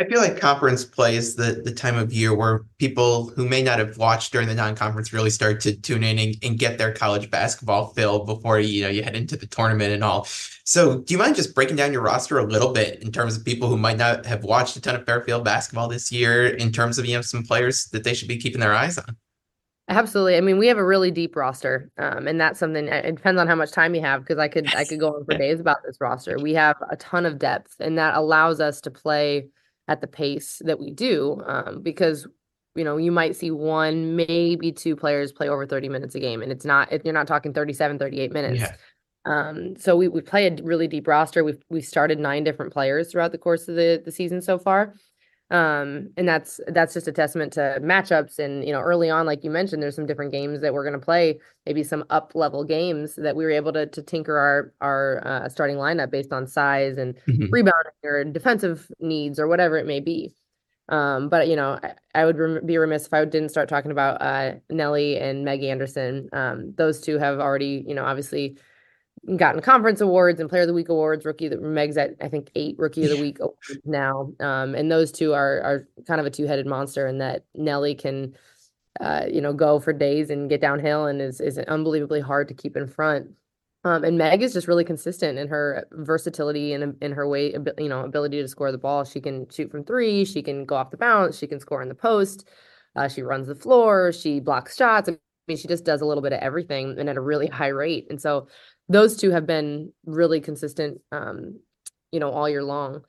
I 0.00 0.04
feel 0.04 0.20
like 0.20 0.40
conference 0.40 0.84
play 0.84 1.14
is 1.14 1.36
the, 1.36 1.62
the 1.64 1.70
time 1.70 1.96
of 1.96 2.12
year 2.12 2.34
where 2.34 2.64
people 2.78 3.28
who 3.36 3.48
may 3.48 3.62
not 3.62 3.78
have 3.78 3.96
watched 3.98 4.32
during 4.32 4.48
the 4.48 4.54
non-conference 4.54 5.12
really 5.12 5.30
start 5.30 5.60
to 5.60 5.80
tune 5.80 6.02
in 6.02 6.18
and, 6.18 6.34
and 6.42 6.58
get 6.58 6.76
their 6.76 6.92
college 6.92 7.30
basketball 7.30 7.92
fill 7.94 8.24
before 8.24 8.58
you 8.58 8.82
know 8.82 8.88
you 8.88 9.04
head 9.04 9.14
into 9.14 9.36
the 9.36 9.46
tournament 9.46 9.92
and 9.92 10.02
all. 10.02 10.26
So 10.64 10.98
do 10.98 11.14
you 11.14 11.18
mind 11.18 11.36
just 11.36 11.54
breaking 11.54 11.76
down 11.76 11.92
your 11.92 12.02
roster 12.02 12.38
a 12.38 12.44
little 12.44 12.72
bit 12.72 13.00
in 13.00 13.12
terms 13.12 13.36
of 13.36 13.44
people 13.44 13.68
who 13.68 13.76
might 13.76 13.96
not 13.96 14.26
have 14.26 14.42
watched 14.42 14.76
a 14.76 14.80
ton 14.80 14.96
of 14.96 15.06
Fairfield 15.06 15.44
basketball 15.44 15.86
this 15.86 16.10
year 16.10 16.48
in 16.48 16.72
terms 16.72 16.98
of 16.98 17.06
you 17.06 17.14
know 17.14 17.22
some 17.22 17.44
players 17.44 17.86
that 17.86 18.02
they 18.02 18.14
should 18.14 18.28
be 18.28 18.38
keeping 18.38 18.60
their 18.60 18.74
eyes 18.74 18.98
on? 18.98 19.16
Absolutely. 19.88 20.36
I 20.36 20.40
mean, 20.40 20.58
we 20.58 20.66
have 20.66 20.78
a 20.78 20.84
really 20.84 21.12
deep 21.12 21.36
roster, 21.36 21.90
um, 21.96 22.26
and 22.26 22.40
that's 22.40 22.58
something. 22.58 22.88
It 22.88 23.14
depends 23.14 23.40
on 23.40 23.46
how 23.46 23.54
much 23.54 23.70
time 23.70 23.94
you 23.94 24.00
have, 24.00 24.22
because 24.22 24.38
I 24.38 24.48
could 24.48 24.74
I 24.74 24.84
could 24.84 24.98
go 24.98 25.14
on 25.14 25.24
for 25.24 25.38
days 25.38 25.60
about 25.60 25.78
this 25.84 26.00
roster. 26.00 26.38
We 26.40 26.54
have 26.54 26.76
a 26.90 26.96
ton 26.96 27.24
of 27.24 27.38
depth, 27.38 27.76
and 27.78 27.96
that 27.96 28.16
allows 28.16 28.60
us 28.60 28.80
to 28.82 28.90
play 28.90 29.48
at 29.86 30.00
the 30.00 30.08
pace 30.08 30.60
that 30.64 30.80
we 30.80 30.90
do. 30.90 31.40
Um, 31.46 31.82
because 31.82 32.26
you 32.74 32.82
know 32.82 32.96
you 32.96 33.12
might 33.12 33.36
see 33.36 33.52
one, 33.52 34.16
maybe 34.16 34.72
two 34.72 34.96
players 34.96 35.30
play 35.30 35.48
over 35.48 35.64
thirty 35.66 35.88
minutes 35.88 36.16
a 36.16 36.20
game, 36.20 36.42
and 36.42 36.50
it's 36.50 36.64
not 36.64 36.92
if 36.92 37.04
you're 37.04 37.14
not 37.14 37.28
talking 37.28 37.52
37, 37.52 37.98
38 37.98 38.32
minutes. 38.32 38.62
Yeah. 38.62 38.72
Um, 39.24 39.76
so 39.76 39.96
we 39.96 40.08
we 40.08 40.20
play 40.20 40.48
a 40.48 40.56
really 40.64 40.88
deep 40.88 41.06
roster. 41.06 41.44
We've 41.44 41.62
we've 41.70 41.84
started 41.84 42.18
nine 42.18 42.42
different 42.42 42.72
players 42.72 43.12
throughout 43.12 43.30
the 43.30 43.38
course 43.38 43.68
of 43.68 43.76
the 43.76 44.02
the 44.04 44.10
season 44.10 44.42
so 44.42 44.58
far 44.58 44.94
um 45.52 46.10
and 46.16 46.26
that's 46.28 46.58
that's 46.68 46.92
just 46.92 47.06
a 47.06 47.12
testament 47.12 47.52
to 47.52 47.78
matchups 47.80 48.40
and 48.40 48.64
you 48.64 48.72
know 48.72 48.80
early 48.80 49.08
on 49.08 49.26
like 49.26 49.44
you 49.44 49.50
mentioned 49.50 49.80
there's 49.80 49.94
some 49.94 50.06
different 50.06 50.32
games 50.32 50.60
that 50.60 50.74
we're 50.74 50.82
going 50.82 50.98
to 50.98 51.04
play 51.04 51.38
maybe 51.66 51.84
some 51.84 52.04
up 52.10 52.32
level 52.34 52.64
games 52.64 53.14
that 53.14 53.36
we 53.36 53.44
were 53.44 53.52
able 53.52 53.72
to 53.72 53.86
to 53.86 54.02
tinker 54.02 54.36
our 54.36 54.72
our 54.80 55.24
uh, 55.24 55.48
starting 55.48 55.76
lineup 55.76 56.10
based 56.10 56.32
on 56.32 56.48
size 56.48 56.98
and 56.98 57.14
mm-hmm. 57.28 57.44
rebounding 57.52 57.92
or 58.02 58.24
defensive 58.24 58.90
needs 58.98 59.38
or 59.38 59.46
whatever 59.46 59.76
it 59.76 59.86
may 59.86 60.00
be 60.00 60.34
um 60.88 61.28
but 61.28 61.46
you 61.46 61.54
know 61.54 61.78
i, 61.80 61.92
I 62.16 62.24
would 62.24 62.38
rem- 62.38 62.66
be 62.66 62.76
remiss 62.76 63.06
if 63.06 63.14
i 63.14 63.24
didn't 63.24 63.50
start 63.50 63.68
talking 63.68 63.92
about 63.92 64.20
uh 64.20 64.54
nellie 64.68 65.16
and 65.16 65.44
meg 65.44 65.62
anderson 65.62 66.28
um 66.32 66.74
those 66.76 67.00
two 67.00 67.18
have 67.18 67.38
already 67.38 67.84
you 67.86 67.94
know 67.94 68.04
obviously 68.04 68.58
gotten 69.36 69.60
conference 69.60 70.00
awards 70.00 70.38
and 70.38 70.48
player 70.48 70.62
of 70.62 70.68
the 70.68 70.74
week 70.74 70.88
awards 70.88 71.24
rookie 71.24 71.48
that 71.48 71.60
meg's 71.60 71.96
at 71.96 72.10
i 72.22 72.28
think 72.28 72.48
eight 72.54 72.76
rookie 72.78 73.04
of 73.04 73.10
the 73.10 73.20
week 73.20 73.38
now. 73.84 74.32
Um, 74.40 74.74
and 74.74 74.90
those 74.90 75.12
two 75.12 75.34
are 75.34 75.60
are 75.62 75.88
kind 76.06 76.20
of 76.20 76.26
a 76.26 76.30
two-headed 76.30 76.66
monster 76.66 77.06
in 77.06 77.18
that 77.18 77.44
nelly 77.54 77.94
can 77.94 78.34
uh, 79.00 79.24
you 79.30 79.40
know 79.40 79.52
go 79.52 79.78
for 79.78 79.92
days 79.92 80.30
and 80.30 80.48
get 80.48 80.60
downhill 80.60 81.06
and 81.06 81.20
is 81.20 81.40
is 81.40 81.58
unbelievably 81.58 82.20
hard 82.20 82.48
to 82.48 82.54
keep 82.54 82.76
in 82.76 82.86
front. 82.86 83.28
Um, 83.84 84.02
and 84.02 84.18
meg 84.18 84.42
is 84.42 84.52
just 84.52 84.66
really 84.66 84.84
consistent 84.84 85.38
in 85.38 85.48
her 85.48 85.86
versatility 85.92 86.72
and 86.72 86.96
in 87.02 87.12
her 87.12 87.28
way 87.28 87.52
you 87.78 87.88
know 87.88 88.00
ability 88.00 88.40
to 88.40 88.48
score 88.48 88.72
the 88.72 88.78
ball. 88.78 89.04
She 89.04 89.20
can 89.20 89.48
shoot 89.50 89.70
from 89.70 89.84
three 89.84 90.24
she 90.24 90.42
can 90.42 90.64
go 90.64 90.76
off 90.76 90.90
the 90.90 90.96
bounce 90.96 91.38
she 91.38 91.46
can 91.46 91.60
score 91.60 91.82
in 91.82 91.88
the 91.88 91.94
post 91.94 92.48
uh, 92.96 93.08
she 93.08 93.22
runs 93.22 93.46
the 93.48 93.54
floor 93.54 94.12
she 94.12 94.40
blocks 94.40 94.76
shots. 94.76 95.08
I 95.08 95.16
mean, 95.46 95.56
she 95.56 95.68
just 95.68 95.84
does 95.84 96.00
a 96.00 96.06
little 96.06 96.22
bit 96.22 96.32
of 96.32 96.40
everything 96.40 96.98
and 96.98 97.08
at 97.08 97.16
a 97.16 97.20
really 97.20 97.46
high 97.46 97.68
rate. 97.68 98.06
And 98.10 98.20
so 98.20 98.48
those 98.88 99.16
two 99.16 99.30
have 99.30 99.46
been 99.46 99.92
really 100.04 100.40
consistent 100.40 101.00
um, 101.12 101.60
you 102.12 102.20
know 102.20 102.30
all 102.30 102.48
year 102.48 102.62
long. 102.62 103.02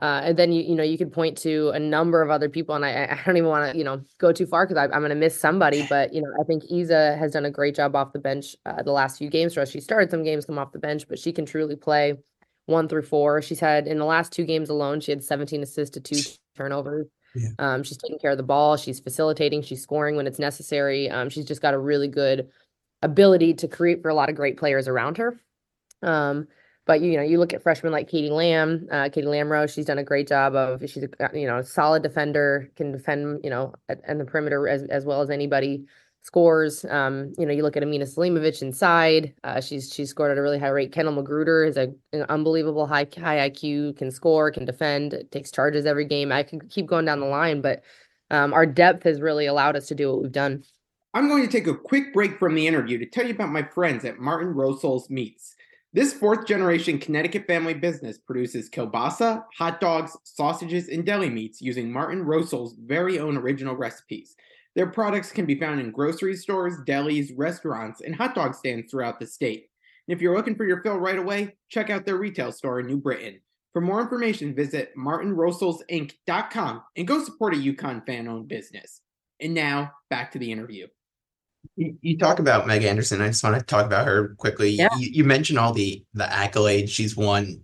Uh, 0.00 0.20
and 0.24 0.36
then 0.36 0.50
you 0.50 0.62
you 0.62 0.74
know 0.74 0.82
you 0.82 0.98
could 0.98 1.12
point 1.12 1.38
to 1.38 1.70
a 1.70 1.78
number 1.78 2.22
of 2.22 2.30
other 2.30 2.48
people 2.48 2.74
and 2.74 2.84
i, 2.84 3.04
I 3.04 3.20
don't 3.24 3.36
even 3.36 3.50
want 3.50 3.70
to 3.70 3.78
you 3.78 3.84
know 3.84 4.00
go 4.18 4.32
too 4.32 4.46
far 4.46 4.66
because 4.66 4.88
i'm 4.92 5.00
going 5.00 5.10
to 5.10 5.14
miss 5.14 5.38
somebody 5.38 5.86
but 5.90 6.12
you 6.14 6.22
know 6.22 6.30
i 6.40 6.44
think 6.44 6.64
isa 6.72 7.14
has 7.16 7.32
done 7.32 7.44
a 7.44 7.50
great 7.50 7.76
job 7.76 7.94
off 7.94 8.12
the 8.12 8.18
bench 8.18 8.56
uh, 8.64 8.82
the 8.82 8.90
last 8.90 9.18
few 9.18 9.28
games 9.28 9.54
for 9.54 9.60
us. 9.60 9.70
She 9.70 9.80
started 9.80 10.10
some 10.10 10.24
games 10.24 10.46
come 10.46 10.58
off 10.58 10.72
the 10.72 10.78
bench 10.78 11.06
but 11.06 11.18
she 11.18 11.30
can 11.30 11.44
truly 11.44 11.76
play 11.76 12.14
one 12.66 12.88
through 12.88 13.02
four. 13.02 13.42
She's 13.42 13.60
had 13.60 13.86
in 13.86 13.98
the 13.98 14.04
last 14.04 14.32
two 14.32 14.44
games 14.44 14.70
alone 14.70 15.00
she 15.00 15.12
had 15.12 15.22
17 15.22 15.62
assists 15.62 15.94
to 15.94 16.00
two 16.00 16.20
turnovers. 16.56 17.06
Yeah. 17.34 17.48
um, 17.58 17.82
she's 17.82 17.96
taking 17.96 18.18
care 18.18 18.32
of 18.32 18.36
the 18.36 18.42
ball 18.42 18.76
she's 18.76 19.00
facilitating 19.00 19.62
she's 19.62 19.82
scoring 19.82 20.16
when 20.16 20.26
it's 20.26 20.38
necessary. 20.38 21.10
Um, 21.10 21.28
she's 21.28 21.44
just 21.44 21.62
got 21.62 21.74
a 21.74 21.78
really 21.78 22.08
good 22.08 22.48
ability 23.02 23.54
to 23.54 23.68
create 23.68 24.02
for 24.02 24.08
a 24.08 24.14
lot 24.14 24.28
of 24.28 24.36
great 24.36 24.56
players 24.56 24.88
around 24.88 25.18
her. 25.18 25.40
Um, 26.02 26.48
but 26.84 27.00
you 27.00 27.16
know, 27.16 27.22
you 27.22 27.38
look 27.38 27.52
at 27.52 27.62
freshmen 27.62 27.92
like 27.92 28.08
Katie 28.08 28.30
Lamb, 28.30 28.88
uh, 28.90 29.08
Katie 29.08 29.26
Lamro, 29.26 29.72
she's 29.72 29.86
done 29.86 29.98
a 29.98 30.04
great 30.04 30.26
job 30.28 30.54
of 30.54 30.80
she's 30.88 31.04
a 31.04 31.38
you 31.38 31.46
know 31.46 31.62
solid 31.62 32.02
defender, 32.02 32.70
can 32.76 32.90
defend 32.92 33.40
you 33.44 33.50
know 33.50 33.72
at 33.88 34.18
the 34.18 34.24
perimeter 34.24 34.68
as 34.68 34.82
as 34.84 35.04
well 35.04 35.20
as 35.20 35.30
anybody. 35.30 35.84
Scores, 36.24 36.84
um, 36.84 37.32
you 37.36 37.44
know, 37.44 37.52
you 37.52 37.64
look 37.64 37.76
at 37.76 37.82
Emina 37.82 38.02
Selimovic 38.02 38.62
inside. 38.62 39.34
Uh, 39.42 39.60
she's 39.60 39.92
she's 39.92 40.10
scored 40.10 40.30
at 40.30 40.38
a 40.38 40.42
really 40.42 40.58
high 40.58 40.68
rate. 40.68 40.92
Kendall 40.92 41.14
Magruder 41.14 41.64
is 41.64 41.76
a, 41.76 41.92
an 42.12 42.22
unbelievable 42.28 42.86
high 42.86 43.08
high 43.18 43.50
IQ, 43.50 43.96
can 43.96 44.12
score, 44.12 44.52
can 44.52 44.64
defend, 44.64 45.20
takes 45.32 45.50
charges 45.50 45.84
every 45.84 46.04
game. 46.04 46.30
I 46.30 46.44
can 46.44 46.60
keep 46.68 46.86
going 46.86 47.06
down 47.06 47.18
the 47.18 47.26
line, 47.26 47.60
but 47.60 47.82
um, 48.30 48.54
our 48.54 48.66
depth 48.66 49.02
has 49.02 49.20
really 49.20 49.46
allowed 49.46 49.74
us 49.74 49.88
to 49.88 49.96
do 49.96 50.12
what 50.12 50.22
we've 50.22 50.30
done. 50.30 50.62
I'm 51.14 51.28
going 51.28 51.42
to 51.42 51.52
take 51.52 51.66
a 51.66 51.74
quick 51.74 52.14
break 52.14 52.38
from 52.38 52.54
the 52.54 52.66
interview 52.66 52.96
to 52.96 53.04
tell 53.04 53.26
you 53.26 53.34
about 53.34 53.52
my 53.52 53.62
friends 53.62 54.06
at 54.06 54.18
Martin 54.18 54.54
Rosol's 54.54 55.10
Meats. 55.10 55.54
This 55.92 56.14
fourth 56.14 56.46
generation 56.46 56.98
Connecticut 56.98 57.46
family 57.46 57.74
business 57.74 58.16
produces 58.16 58.70
kielbasa, 58.70 59.44
hot 59.58 59.78
dogs, 59.78 60.16
sausages, 60.24 60.88
and 60.88 61.04
deli 61.04 61.28
meats 61.28 61.60
using 61.60 61.92
Martin 61.92 62.24
Rosol's 62.24 62.74
very 62.86 63.18
own 63.18 63.36
original 63.36 63.76
recipes. 63.76 64.34
Their 64.74 64.86
products 64.86 65.30
can 65.30 65.44
be 65.44 65.60
found 65.60 65.80
in 65.80 65.90
grocery 65.90 66.34
stores, 66.34 66.78
delis, 66.86 67.30
restaurants, 67.36 68.00
and 68.00 68.16
hot 68.16 68.34
dog 68.34 68.54
stands 68.54 68.90
throughout 68.90 69.20
the 69.20 69.26
state. 69.26 69.68
And 70.08 70.16
if 70.16 70.22
you're 70.22 70.34
looking 70.34 70.56
for 70.56 70.64
your 70.64 70.82
fill 70.82 70.96
right 70.96 71.18
away, 71.18 71.56
check 71.68 71.90
out 71.90 72.06
their 72.06 72.16
retail 72.16 72.52
store 72.52 72.80
in 72.80 72.86
New 72.86 72.96
Britain. 72.96 73.38
For 73.74 73.82
more 73.82 74.00
information, 74.00 74.54
visit 74.54 74.96
martinrosolsinc.com 74.96 76.82
and 76.96 77.06
go 77.06 77.22
support 77.22 77.52
a 77.52 77.58
UConn 77.58 78.06
fan 78.06 78.28
owned 78.28 78.48
business. 78.48 79.02
And 79.40 79.52
now, 79.52 79.92
back 80.08 80.32
to 80.32 80.38
the 80.38 80.50
interview. 80.50 80.86
You, 81.76 81.96
you 82.00 82.18
talk 82.18 82.38
about 82.38 82.66
Meg 82.66 82.84
Anderson. 82.84 83.20
I 83.20 83.28
just 83.28 83.42
want 83.42 83.58
to 83.58 83.64
talk 83.64 83.86
about 83.86 84.06
her 84.06 84.34
quickly. 84.38 84.70
Yeah. 84.70 84.88
You, 84.98 85.10
you 85.12 85.24
mentioned 85.24 85.58
all 85.58 85.72
the 85.72 86.04
the 86.14 86.24
accolades 86.24 86.90
she's 86.90 87.16
won. 87.16 87.62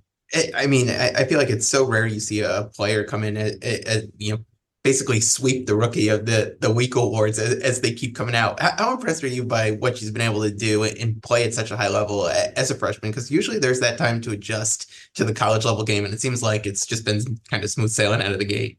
I, 0.55 0.67
mean, 0.67 0.91
I, 0.91 1.09
I, 1.17 1.25
feel 1.25 1.39
like 1.39 1.49
it's 1.49 1.67
so 1.67 1.87
rare 1.87 2.07
you 2.07 2.21
see 2.21 2.41
a 2.41 2.65
player 2.75 3.03
come 3.03 3.25
in 3.25 3.39
at, 3.39 4.03
you 4.19 4.35
know 4.35 4.45
basically 4.85 5.21
sweep 5.21 5.67
the 5.67 5.75
rookie 5.75 6.09
of 6.09 6.25
the 6.25 6.57
the 6.61 6.73
week 6.73 6.95
awards 6.97 7.39
as, 7.39 7.55
as 7.57 7.81
they 7.81 7.93
keep 7.93 8.15
coming 8.15 8.35
out. 8.35 8.61
How, 8.61 8.73
how, 8.79 8.93
impressed 8.95 9.23
are 9.25 9.29
you 9.29 9.45
by 9.45 9.73
what 9.73 9.99
she's 9.99 10.11
been 10.11 10.23
able 10.23 10.43
to 10.43 10.51
do 10.51 10.83
and 10.85 11.23
play 11.23 11.45
at 11.45 11.53
such 11.53 11.71
a 11.71 11.77
high 11.77 11.89
level 11.89 12.29
as 12.29 12.71
a 12.71 12.75
freshman? 12.75 13.11
Because 13.11 13.31
usually 13.31 13.59
there's 13.59 13.81
that 13.81 13.99
time 13.99 14.21
to 14.23 14.31
adjust 14.31 14.91
to 15.15 15.25
the 15.25 15.35
college 15.35 15.65
level 15.65 15.85
game, 15.85 16.05
and 16.05 16.15
it 16.15 16.21
seems 16.21 16.43
like 16.43 16.67
it's 16.67 16.87
just 16.87 17.05
been 17.05 17.21
kind 17.51 17.65
of 17.65 17.71
smooth 17.71 17.91
sailing 17.91 18.23
out 18.23 18.33
of 18.33 18.39
the 18.39 18.45
gate. 18.45 18.79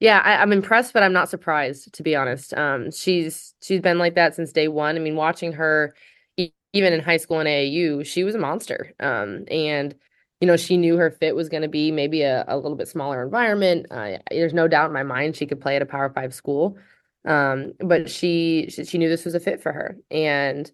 Yeah, 0.00 0.20
I, 0.24 0.34
am 0.34 0.40
I'm 0.42 0.52
impressed, 0.52 0.92
but 0.92 1.02
I'm 1.02 1.12
not 1.12 1.28
surprised 1.28 1.92
to 1.94 2.02
be 2.02 2.16
honest. 2.16 2.52
Um, 2.54 2.90
she's 2.90 3.54
she's 3.62 3.80
been 3.80 3.98
like 3.98 4.14
that 4.16 4.34
since 4.34 4.52
day 4.52 4.68
one. 4.68 4.96
I 4.96 4.98
mean, 4.98 5.16
watching 5.16 5.52
her 5.52 5.94
even 6.72 6.92
in 6.92 7.00
high 7.00 7.16
school 7.18 7.38
and 7.38 7.48
AAU, 7.48 8.02
she 8.04 8.24
was 8.24 8.34
a 8.34 8.38
monster. 8.38 8.92
Um, 9.00 9.44
and 9.50 9.94
you 10.40 10.46
know, 10.46 10.56
she 10.56 10.76
knew 10.76 10.96
her 10.96 11.10
fit 11.10 11.36
was 11.36 11.48
going 11.48 11.62
to 11.62 11.68
be 11.68 11.90
maybe 11.92 12.22
a, 12.22 12.44
a 12.48 12.56
little 12.58 12.76
bit 12.76 12.88
smaller 12.88 13.22
environment. 13.22 13.86
Uh, 13.90 14.18
there's 14.30 14.52
no 14.54 14.68
doubt 14.68 14.88
in 14.88 14.92
my 14.92 15.02
mind 15.04 15.36
she 15.36 15.46
could 15.46 15.60
play 15.60 15.76
at 15.76 15.82
a 15.82 15.86
Power 15.86 16.10
Five 16.10 16.34
school. 16.34 16.76
Um, 17.24 17.72
but 17.80 18.10
she, 18.10 18.66
she 18.70 18.84
she 18.84 18.98
knew 18.98 19.08
this 19.08 19.24
was 19.24 19.34
a 19.34 19.40
fit 19.40 19.62
for 19.62 19.72
her. 19.72 19.96
And 20.10 20.70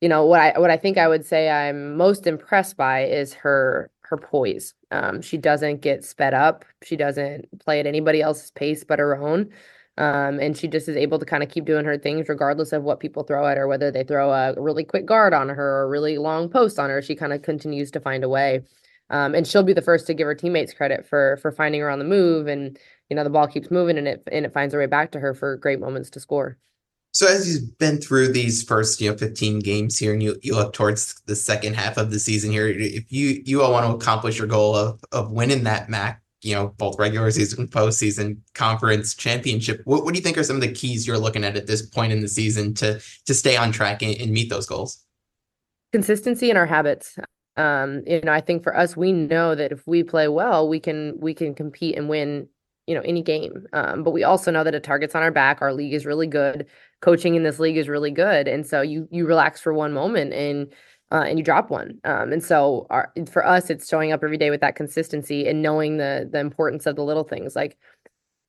you 0.00 0.08
know 0.08 0.26
what 0.26 0.40
I 0.40 0.58
what 0.58 0.70
I 0.70 0.76
think 0.76 0.98
I 0.98 1.08
would 1.08 1.24
say 1.26 1.50
I'm 1.50 1.96
most 1.96 2.26
impressed 2.26 2.76
by 2.76 3.04
is 3.06 3.34
her 3.34 3.90
her 4.12 4.18
poise. 4.18 4.74
Um, 4.90 5.22
she 5.22 5.38
doesn't 5.38 5.80
get 5.80 6.04
sped 6.04 6.34
up. 6.34 6.64
She 6.82 6.96
doesn't 6.96 7.58
play 7.60 7.80
at 7.80 7.86
anybody 7.86 8.20
else's 8.22 8.50
pace 8.52 8.84
but 8.84 8.98
her 8.98 9.16
own. 9.16 9.50
Um, 9.98 10.38
and 10.40 10.56
she 10.56 10.68
just 10.68 10.88
is 10.88 10.96
able 10.96 11.18
to 11.18 11.26
kind 11.26 11.42
of 11.42 11.48
keep 11.50 11.64
doing 11.64 11.84
her 11.84 11.98
things 11.98 12.28
regardless 12.28 12.72
of 12.72 12.82
what 12.82 13.00
people 13.00 13.24
throw 13.24 13.46
at 13.46 13.56
her, 13.56 13.66
whether 13.66 13.90
they 13.90 14.04
throw 14.04 14.30
a 14.30 14.54
really 14.60 14.84
quick 14.84 15.06
guard 15.06 15.34
on 15.34 15.48
her 15.48 15.80
or 15.80 15.82
a 15.84 15.88
really 15.88 16.18
long 16.18 16.48
post 16.48 16.78
on 16.78 16.90
her. 16.90 17.02
She 17.02 17.14
kind 17.14 17.32
of 17.32 17.42
continues 17.42 17.90
to 17.92 18.00
find 18.00 18.24
a 18.24 18.28
way. 18.28 18.62
Um, 19.10 19.34
and 19.34 19.46
she'll 19.46 19.62
be 19.62 19.74
the 19.74 19.82
first 19.82 20.06
to 20.06 20.14
give 20.14 20.26
her 20.26 20.34
teammates 20.34 20.72
credit 20.72 21.06
for 21.06 21.38
for 21.42 21.52
finding 21.52 21.80
her 21.80 21.90
on 21.90 21.98
the 21.98 22.04
move. 22.04 22.46
And 22.46 22.78
you 23.10 23.16
know 23.16 23.24
the 23.24 23.30
ball 23.30 23.46
keeps 23.46 23.70
moving 23.70 23.98
and 23.98 24.08
it 24.08 24.22
and 24.32 24.46
it 24.46 24.52
finds 24.54 24.74
a 24.74 24.78
way 24.78 24.86
back 24.86 25.12
to 25.12 25.20
her 25.20 25.34
for 25.34 25.56
great 25.56 25.80
moments 25.80 26.10
to 26.10 26.20
score. 26.20 26.58
So 27.12 27.26
as 27.26 27.46
you've 27.46 27.76
been 27.78 28.00
through 28.00 28.32
these 28.32 28.62
first, 28.62 28.98
you 28.98 29.10
know, 29.10 29.16
15 29.16 29.60
games 29.60 29.98
here 29.98 30.14
and 30.14 30.22
you, 30.22 30.34
you 30.42 30.54
look 30.54 30.72
towards 30.72 31.20
the 31.26 31.36
second 31.36 31.74
half 31.74 31.98
of 31.98 32.10
the 32.10 32.18
season 32.18 32.50
here, 32.50 32.66
if 32.68 33.12
you 33.12 33.42
you 33.44 33.62
all 33.62 33.70
want 33.70 33.86
to 33.86 33.92
accomplish 33.94 34.38
your 34.38 34.46
goal 34.46 34.74
of 34.74 35.04
of 35.12 35.30
winning 35.30 35.64
that 35.64 35.90
MAC, 35.90 36.22
you 36.40 36.54
know, 36.54 36.68
both 36.78 36.98
regular 36.98 37.30
season, 37.30 37.68
postseason, 37.68 38.38
conference, 38.54 39.14
championship, 39.14 39.82
what, 39.84 40.04
what 40.04 40.14
do 40.14 40.18
you 40.18 40.24
think 40.24 40.38
are 40.38 40.42
some 40.42 40.56
of 40.56 40.62
the 40.62 40.72
keys 40.72 41.06
you're 41.06 41.18
looking 41.18 41.44
at 41.44 41.54
at 41.54 41.66
this 41.66 41.82
point 41.82 42.12
in 42.12 42.22
the 42.22 42.28
season 42.28 42.72
to 42.74 42.98
to 43.26 43.34
stay 43.34 43.58
on 43.58 43.72
track 43.72 44.02
and, 44.02 44.18
and 44.18 44.32
meet 44.32 44.48
those 44.48 44.64
goals? 44.64 45.04
Consistency 45.92 46.50
in 46.50 46.56
our 46.56 46.66
habits. 46.66 47.18
Um, 47.58 48.02
you 48.06 48.22
know, 48.22 48.32
I 48.32 48.40
think 48.40 48.62
for 48.62 48.74
us, 48.74 48.96
we 48.96 49.12
know 49.12 49.54
that 49.54 49.70
if 49.70 49.86
we 49.86 50.02
play 50.02 50.28
well, 50.28 50.66
we 50.66 50.80
can 50.80 51.20
we 51.20 51.34
can 51.34 51.54
compete 51.54 51.98
and 51.98 52.08
win 52.08 52.48
you 52.86 52.96
know 52.96 53.02
any 53.02 53.22
game 53.22 53.64
um, 53.72 54.02
but 54.02 54.10
we 54.10 54.24
also 54.24 54.50
know 54.50 54.64
that 54.64 54.74
a 54.74 54.80
target's 54.80 55.14
on 55.14 55.22
our 55.22 55.30
back 55.30 55.62
our 55.62 55.72
league 55.72 55.94
is 55.94 56.04
really 56.04 56.26
good 56.26 56.66
coaching 57.02 57.34
in 57.34 57.42
this 57.42 57.58
league 57.58 57.76
is 57.76 57.88
really 57.88 58.10
good 58.10 58.48
and 58.48 58.66
so 58.66 58.80
you 58.80 59.06
you 59.10 59.26
relax 59.26 59.60
for 59.60 59.74
one 59.74 59.92
moment 59.92 60.32
and 60.32 60.72
uh, 61.10 61.24
and 61.26 61.38
you 61.38 61.44
drop 61.44 61.68
one 61.68 61.98
um, 62.04 62.32
and 62.32 62.42
so 62.42 62.86
our, 62.88 63.12
for 63.30 63.46
us 63.46 63.68
it's 63.68 63.88
showing 63.88 64.12
up 64.12 64.24
every 64.24 64.38
day 64.38 64.48
with 64.48 64.62
that 64.62 64.76
consistency 64.76 65.46
and 65.46 65.60
knowing 65.60 65.98
the 65.98 66.28
the 66.32 66.38
importance 66.38 66.86
of 66.86 66.96
the 66.96 67.04
little 67.04 67.24
things 67.24 67.54
like 67.54 67.76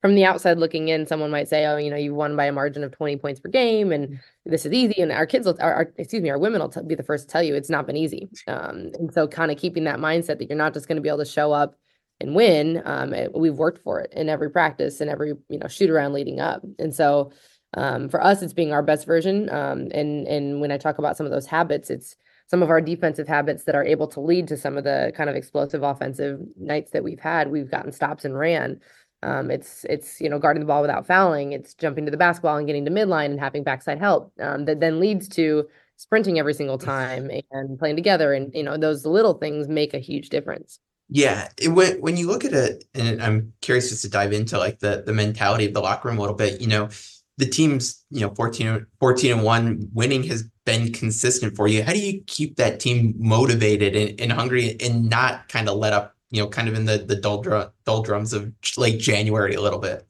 from 0.01 0.15
the 0.15 0.23
outside 0.23 0.57
looking 0.57 0.87
in 0.87 1.05
someone 1.05 1.31
might 1.31 1.49
say 1.49 1.65
oh 1.65 1.77
you 1.77 1.89
know 1.89 1.97
you 1.97 2.13
won 2.13 2.37
by 2.37 2.45
a 2.45 2.51
margin 2.51 2.83
of 2.83 2.91
20 2.91 3.17
points 3.17 3.39
per 3.39 3.49
game 3.49 3.91
and 3.91 4.09
mm. 4.09 4.19
this 4.45 4.65
is 4.65 4.71
easy 4.71 5.01
and 5.01 5.11
our 5.11 5.25
kids 5.25 5.45
will 5.45 5.57
our, 5.59 5.73
our 5.73 5.93
excuse 5.97 6.21
me 6.21 6.29
our 6.29 6.39
women 6.39 6.61
will 6.61 6.69
t- 6.69 6.79
be 6.87 6.95
the 6.95 7.03
first 7.03 7.27
to 7.27 7.33
tell 7.33 7.43
you 7.43 7.55
it's 7.55 7.69
not 7.69 7.87
been 7.87 7.97
easy 7.97 8.29
um, 8.47 8.91
and 8.99 9.13
so 9.13 9.27
kind 9.27 9.51
of 9.51 9.57
keeping 9.57 9.83
that 9.83 9.99
mindset 9.99 10.37
that 10.37 10.47
you're 10.47 10.57
not 10.57 10.73
just 10.73 10.87
going 10.87 10.95
to 10.95 11.01
be 11.01 11.09
able 11.09 11.17
to 11.17 11.25
show 11.25 11.51
up 11.51 11.75
and 12.23 12.35
win, 12.35 12.81
um, 12.85 13.13
it, 13.13 13.33
we've 13.33 13.57
worked 13.57 13.83
for 13.83 13.99
it 13.99 14.11
in 14.13 14.29
every 14.29 14.49
practice 14.49 15.01
and 15.01 15.09
every 15.09 15.33
you 15.49 15.59
know 15.59 15.67
shoot 15.67 15.89
around 15.89 16.13
leading 16.13 16.39
up. 16.39 16.63
And 16.79 16.95
so 16.95 17.31
um, 17.75 18.09
for 18.09 18.23
us, 18.23 18.41
it's 18.41 18.53
being 18.53 18.71
our 18.71 18.83
best 18.83 19.05
version. 19.05 19.49
Um, 19.49 19.89
and 19.91 20.27
and 20.27 20.61
when 20.61 20.71
I 20.71 20.77
talk 20.77 20.97
about 20.97 21.17
some 21.17 21.25
of 21.25 21.31
those 21.31 21.45
habits, 21.45 21.89
it's 21.89 22.15
some 22.47 22.61
of 22.61 22.69
our 22.69 22.81
defensive 22.81 23.27
habits 23.27 23.63
that 23.63 23.75
are 23.75 23.85
able 23.85 24.07
to 24.09 24.19
lead 24.19 24.47
to 24.49 24.57
some 24.57 24.77
of 24.77 24.83
the 24.83 25.11
kind 25.15 25.29
of 25.29 25.35
explosive 25.35 25.81
offensive 25.81 26.39
nights 26.57 26.91
that 26.91 27.03
we've 27.03 27.19
had. 27.19 27.49
We've 27.49 27.71
gotten 27.71 27.91
stops 27.91 28.25
and 28.25 28.37
ran. 28.37 28.79
Um, 29.23 29.49
it's 29.49 29.85
it's 29.89 30.19
you 30.19 30.29
know 30.29 30.37
guarding 30.37 30.59
the 30.59 30.67
ball 30.67 30.81
without 30.81 31.07
fouling. 31.07 31.53
It's 31.53 31.73
jumping 31.73 32.05
to 32.05 32.11
the 32.11 32.17
basketball 32.17 32.57
and 32.57 32.67
getting 32.67 32.85
to 32.85 32.91
midline 32.91 33.27
and 33.27 33.39
having 33.39 33.63
backside 33.63 33.99
help 33.99 34.31
um, 34.39 34.65
that 34.65 34.79
then 34.79 34.99
leads 34.99 35.27
to 35.29 35.67
sprinting 35.95 36.39
every 36.39 36.53
single 36.53 36.77
time 36.77 37.31
and 37.51 37.79
playing 37.79 37.95
together. 37.95 38.33
And 38.33 38.53
you 38.53 38.63
know 38.63 38.77
those 38.77 39.05
little 39.05 39.35
things 39.35 39.67
make 39.67 39.93
a 39.93 39.99
huge 39.99 40.29
difference. 40.29 40.79
Yeah, 41.09 41.49
it, 41.57 41.69
when 41.69 42.01
when 42.01 42.17
you 42.17 42.27
look 42.27 42.43
at 42.43 42.53
it, 42.53 42.85
and 42.93 43.21
I'm 43.21 43.53
curious 43.61 43.89
just 43.89 44.01
to 44.03 44.09
dive 44.09 44.33
into 44.33 44.57
like 44.57 44.79
the 44.79 45.03
the 45.05 45.13
mentality 45.13 45.65
of 45.65 45.73
the 45.73 45.81
locker 45.81 46.09
room 46.09 46.17
a 46.17 46.21
little 46.21 46.35
bit. 46.35 46.59
You 46.59 46.67
know, 46.67 46.89
the 47.37 47.45
team's 47.45 48.03
you 48.09 48.21
know 48.21 48.33
14, 48.35 48.85
14 48.99 49.31
and 49.31 49.43
one 49.43 49.89
winning 49.93 50.23
has 50.23 50.43
been 50.65 50.91
consistent 50.93 51.55
for 51.55 51.67
you. 51.67 51.83
How 51.83 51.93
do 51.93 51.99
you 51.99 52.21
keep 52.27 52.55
that 52.57 52.79
team 52.79 53.13
motivated 53.17 53.95
and, 53.95 54.19
and 54.19 54.31
hungry 54.31 54.77
and 54.79 55.09
not 55.09 55.49
kind 55.49 55.69
of 55.69 55.77
let 55.77 55.93
up? 55.93 56.15
You 56.29 56.41
know, 56.41 56.49
kind 56.49 56.67
of 56.67 56.73
in 56.73 56.85
the 56.85 56.97
the 56.97 57.15
doldrum, 57.15 57.69
doldrums 57.85 58.33
of 58.33 58.51
late 58.77 58.99
January 58.99 59.53
a 59.53 59.61
little 59.61 59.79
bit. 59.79 60.07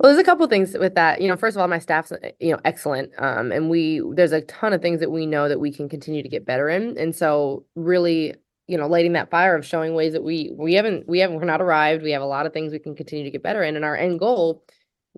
Well, 0.00 0.12
there's 0.12 0.20
a 0.20 0.24
couple 0.24 0.46
things 0.46 0.76
with 0.78 0.94
that. 0.94 1.20
You 1.20 1.28
know, 1.28 1.36
first 1.36 1.56
of 1.56 1.60
all, 1.60 1.68
my 1.68 1.78
staff's 1.78 2.12
you 2.40 2.52
know 2.52 2.60
excellent, 2.64 3.12
um, 3.18 3.52
and 3.52 3.68
we 3.70 4.02
there's 4.14 4.32
a 4.32 4.42
ton 4.42 4.72
of 4.72 4.82
things 4.82 5.00
that 5.00 5.10
we 5.10 5.26
know 5.26 5.48
that 5.48 5.60
we 5.60 5.72
can 5.72 5.88
continue 5.88 6.22
to 6.22 6.28
get 6.28 6.46
better 6.46 6.68
in, 6.68 6.96
and 6.98 7.14
so 7.14 7.64
really 7.74 8.34
you 8.68 8.76
know 8.76 8.86
lighting 8.86 9.14
that 9.14 9.30
fire 9.30 9.56
of 9.56 9.66
showing 9.66 9.94
ways 9.94 10.12
that 10.12 10.22
we 10.22 10.52
we 10.56 10.74
haven't 10.74 11.08
we 11.08 11.18
haven't 11.18 11.36
we're 11.36 11.44
not 11.44 11.60
arrived 11.60 12.02
we 12.02 12.12
have 12.12 12.22
a 12.22 12.26
lot 12.26 12.46
of 12.46 12.52
things 12.52 12.70
we 12.70 12.78
can 12.78 12.94
continue 12.94 13.24
to 13.24 13.30
get 13.30 13.42
better 13.42 13.62
in 13.62 13.74
and 13.74 13.84
our 13.84 13.96
end 13.96 14.20
goal 14.20 14.62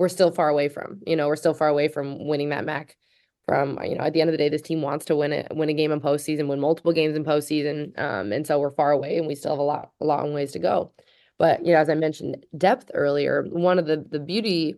we're 0.00 0.08
still 0.08 0.32
far 0.32 0.48
away 0.48 0.68
from 0.68 0.98
you 1.06 1.14
know 1.14 1.28
we're 1.28 1.36
still 1.36 1.54
far 1.54 1.68
away 1.68 1.86
from 1.86 2.26
winning 2.26 2.48
that 2.48 2.64
MAAC 2.64 2.92
from 3.46 3.78
you 3.84 3.94
know 3.94 4.04
at 4.04 4.14
the 4.14 4.22
end 4.22 4.30
of 4.30 4.32
the 4.32 4.38
day 4.38 4.48
this 4.48 4.62
team 4.62 4.80
wants 4.80 5.04
to 5.04 5.14
win 5.14 5.30
it 5.30 5.46
win 5.54 5.68
a 5.68 5.74
game 5.74 5.92
in 5.92 6.00
postseason 6.00 6.48
win 6.48 6.58
multiple 6.58 6.92
games 6.92 7.14
in 7.14 7.22
postseason 7.22 7.96
um, 8.00 8.32
and 8.32 8.46
so 8.46 8.58
we're 8.58 8.70
far 8.70 8.92
away 8.92 9.18
and 9.18 9.26
we 9.26 9.34
still 9.34 9.52
have 9.52 9.58
a 9.58 9.62
lot 9.62 9.90
a 10.00 10.04
long 10.04 10.32
ways 10.32 10.52
to 10.52 10.58
go. 10.58 10.90
But 11.38 11.64
you 11.64 11.72
know 11.72 11.78
as 11.78 11.90
i 11.90 11.94
mentioned 11.94 12.44
depth 12.56 12.90
earlier 12.94 13.44
one 13.50 13.78
of 13.78 13.86
the 13.86 14.04
the 14.08 14.18
beauty 14.18 14.76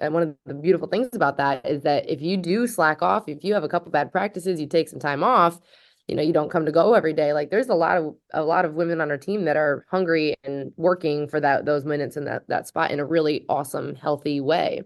and 0.00 0.12
one 0.12 0.22
of 0.24 0.34
the 0.46 0.54
beautiful 0.54 0.88
things 0.88 1.08
about 1.12 1.36
that 1.36 1.64
is 1.64 1.82
that 1.82 2.10
if 2.10 2.20
you 2.20 2.36
do 2.36 2.66
slack 2.66 3.02
off 3.02 3.28
if 3.28 3.44
you 3.44 3.54
have 3.54 3.64
a 3.64 3.68
couple 3.68 3.92
bad 3.92 4.10
practices 4.10 4.60
you 4.60 4.66
take 4.66 4.88
some 4.88 5.00
time 5.00 5.22
off 5.22 5.60
you 6.08 6.14
know 6.14 6.22
you 6.22 6.32
don't 6.32 6.50
come 6.50 6.64
to 6.64 6.72
go 6.72 6.94
every 6.94 7.12
day 7.12 7.32
like 7.32 7.50
there's 7.50 7.68
a 7.68 7.74
lot 7.74 7.96
of 7.96 8.14
a 8.32 8.42
lot 8.42 8.64
of 8.64 8.74
women 8.74 9.00
on 9.00 9.10
our 9.10 9.18
team 9.18 9.44
that 9.44 9.56
are 9.56 9.84
hungry 9.90 10.34
and 10.44 10.72
working 10.76 11.28
for 11.28 11.40
that 11.40 11.64
those 11.64 11.84
minutes 11.84 12.16
in 12.16 12.24
that 12.24 12.46
that 12.48 12.66
spot 12.68 12.90
in 12.90 13.00
a 13.00 13.04
really 13.04 13.44
awesome 13.48 13.94
healthy 13.96 14.40
way. 14.40 14.82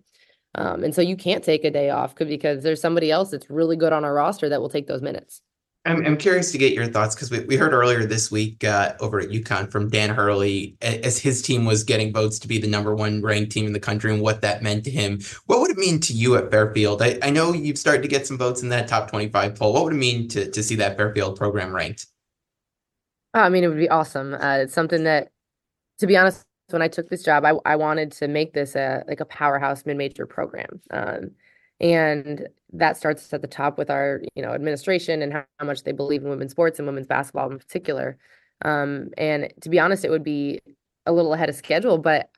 Um, 0.57 0.83
and 0.83 0.93
so 0.93 1.01
you 1.01 1.17
can't 1.17 1.45
take 1.45 1.65
a 1.65 1.71
day 1.71 1.91
off 1.91 2.17
because 2.17 2.65
there's 2.65 2.81
somebody 2.81 3.11
else 3.13 3.31
that's 3.31 3.49
really 3.49 3.77
good 3.77 3.93
on 3.93 4.05
our 4.05 4.13
roster 4.13 4.49
that 4.49 4.61
will 4.61 4.69
take 4.69 4.89
those 4.89 5.01
minutes 5.01 5.43
I'm, 5.87 6.05
I'm 6.05 6.17
curious 6.19 6.53
to 6.53 6.59
get 6.59 6.75
your 6.75 6.87
thoughts 6.87 7.15
because 7.15 7.31
we, 7.31 7.41
we 7.41 7.57
heard 7.57 7.73
earlier 7.73 8.05
this 8.05 8.31
week 8.31 8.65
uh, 8.65 8.95
over 9.01 9.19
at 9.19 9.31
UConn 9.31 9.71
from 9.71 9.89
Dan 9.89 10.11
Hurley 10.11 10.77
as 10.83 11.19
his 11.19 11.41
team 11.41 11.65
was 11.65 11.85
getting 11.85 12.13
votes 12.13 12.39
to 12.41 12.49
be 12.49 12.59
the 12.59 12.67
number 12.67 12.95
one 12.95 13.23
ranked 13.23 13.53
team 13.53 13.67
in 13.67 13.73
the 13.73 13.81
country 13.81 14.13
and 14.13 14.21
what 14.21 14.43
that 14.43 14.63
meant 14.63 14.85
to 14.85 14.91
him. 14.91 15.21
What 15.47 15.61
would 15.61 15.71
it 15.71 15.79
mean 15.79 15.99
to 16.01 16.13
you 16.13 16.37
at 16.37 16.51
Fairfield? 16.51 17.01
I, 17.01 17.19
I 17.23 17.31
know 17.31 17.55
you've 17.55 17.79
started 17.79 18.03
to 18.03 18.09
get 18.09 18.27
some 18.27 18.37
votes 18.37 18.63
in 18.63 18.69
that 18.69 18.89
top 18.89 19.11
25 19.11 19.55
poll. 19.55 19.73
What 19.73 19.85
would 19.85 19.95
it 19.95 19.97
mean 19.97 20.29
to, 20.29 20.51
to 20.51 20.63
see 20.63 20.75
that 20.77 20.99
Fairfield 20.99 21.37
program 21.37 21.75
ranked? 21.75 22.07
I 23.33 23.49
mean, 23.49 23.65
it 23.65 23.69
would 23.69 23.79
be 23.79 23.89
awesome. 23.89 24.35
Uh, 24.35 24.59
it's 24.59 24.75
something 24.75 25.05
that, 25.05 25.31
to 25.99 26.07
be 26.07 26.17
honest, 26.17 26.45
when 26.69 26.83
I 26.83 26.89
took 26.89 27.09
this 27.09 27.23
job, 27.23 27.45
I, 27.45 27.55
I 27.65 27.77
wanted 27.77 28.13
to 28.13 28.29
make 28.29 28.53
this 28.53 28.77
a 28.77 29.03
like 29.09 29.21
a 29.21 29.25
powerhouse 29.25 29.87
mid-major 29.87 30.27
program. 30.27 30.81
Um, 30.91 31.31
and 31.81 32.49
that 32.73 32.97
starts 32.97 33.33
at 33.33 33.43
the 33.43 33.49
top 33.49 33.79
with 33.79 33.91
our 33.91 34.23
you 34.35 34.43
know 34.43 34.53
administration 34.53 35.23
and 35.23 35.33
how, 35.33 35.45
how 35.59 35.67
much 35.67 35.83
they 35.85 35.93
believe 35.93 36.23
in 36.23 36.31
women's 36.31 36.53
sports 36.53 36.79
and 36.79 36.87
women's 36.87 37.07
basketball 37.07 37.51
in 37.51 37.59
particular. 37.59 38.17
Um, 38.63 39.11
and 39.17 39.53
to 39.63 39.71
be 39.71 39.79
honest 39.79 40.05
it 40.05 40.11
would 40.11 40.25
be 40.25 40.61
a 41.07 41.13
little 41.13 41.33
ahead 41.33 41.49
of 41.49 41.55
schedule 41.55 41.97
but 41.97 42.31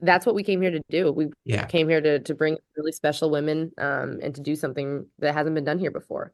that's 0.00 0.24
what 0.24 0.34
we 0.34 0.42
came 0.42 0.60
here 0.62 0.70
to 0.70 0.80
do. 0.88 1.12
We 1.12 1.28
yeah. 1.44 1.66
came 1.66 1.88
here 1.88 2.00
to 2.00 2.20
to 2.20 2.34
bring 2.34 2.56
really 2.76 2.92
special 2.92 3.30
women 3.30 3.72
um, 3.78 4.20
and 4.22 4.34
to 4.34 4.40
do 4.40 4.54
something 4.54 5.06
that 5.18 5.34
hasn't 5.34 5.54
been 5.54 5.64
done 5.64 5.78
here 5.78 5.90
before. 5.90 6.32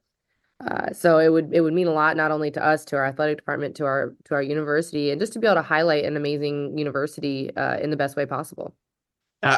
Uh, 0.66 0.92
so 0.92 1.18
it 1.18 1.30
would 1.30 1.54
it 1.54 1.60
would 1.60 1.74
mean 1.74 1.86
a 1.86 1.92
lot 1.92 2.16
not 2.16 2.30
only 2.30 2.50
to 2.50 2.64
us 2.64 2.84
to 2.86 2.96
our 2.96 3.04
athletic 3.04 3.36
department 3.36 3.76
to 3.76 3.84
our 3.84 4.14
to 4.24 4.34
our 4.34 4.42
university 4.42 5.10
and 5.10 5.20
just 5.20 5.32
to 5.34 5.38
be 5.38 5.46
able 5.46 5.56
to 5.56 5.62
highlight 5.62 6.04
an 6.04 6.16
amazing 6.16 6.76
university 6.78 7.54
uh, 7.56 7.76
in 7.78 7.90
the 7.90 7.96
best 7.96 8.16
way 8.16 8.24
possible 8.24 8.74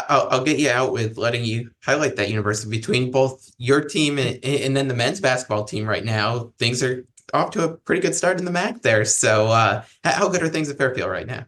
I'll, 0.08 0.28
I'll, 0.30 0.44
get 0.44 0.58
you 0.58 0.70
out 0.70 0.92
with 0.92 1.18
letting 1.18 1.44
you 1.44 1.70
highlight 1.84 2.16
that 2.16 2.28
university 2.28 2.70
between 2.70 3.10
both 3.10 3.50
your 3.58 3.80
team 3.80 4.18
and, 4.18 4.44
and 4.44 4.76
then 4.76 4.88
the 4.88 4.94
men's 4.94 5.20
basketball 5.20 5.64
team 5.64 5.86
right 5.86 6.04
now. 6.04 6.52
Things 6.58 6.82
are 6.82 7.04
off 7.32 7.50
to 7.52 7.64
a 7.64 7.76
pretty 7.76 8.00
good 8.00 8.14
start 8.14 8.38
in 8.38 8.44
the 8.44 8.50
MAAC 8.50 8.82
there. 8.82 9.04
So, 9.04 9.46
uh, 9.48 9.84
how 10.04 10.28
good 10.28 10.42
are 10.42 10.48
things 10.48 10.68
at 10.68 10.78
Fairfield 10.78 11.10
right 11.10 11.26
now? 11.26 11.44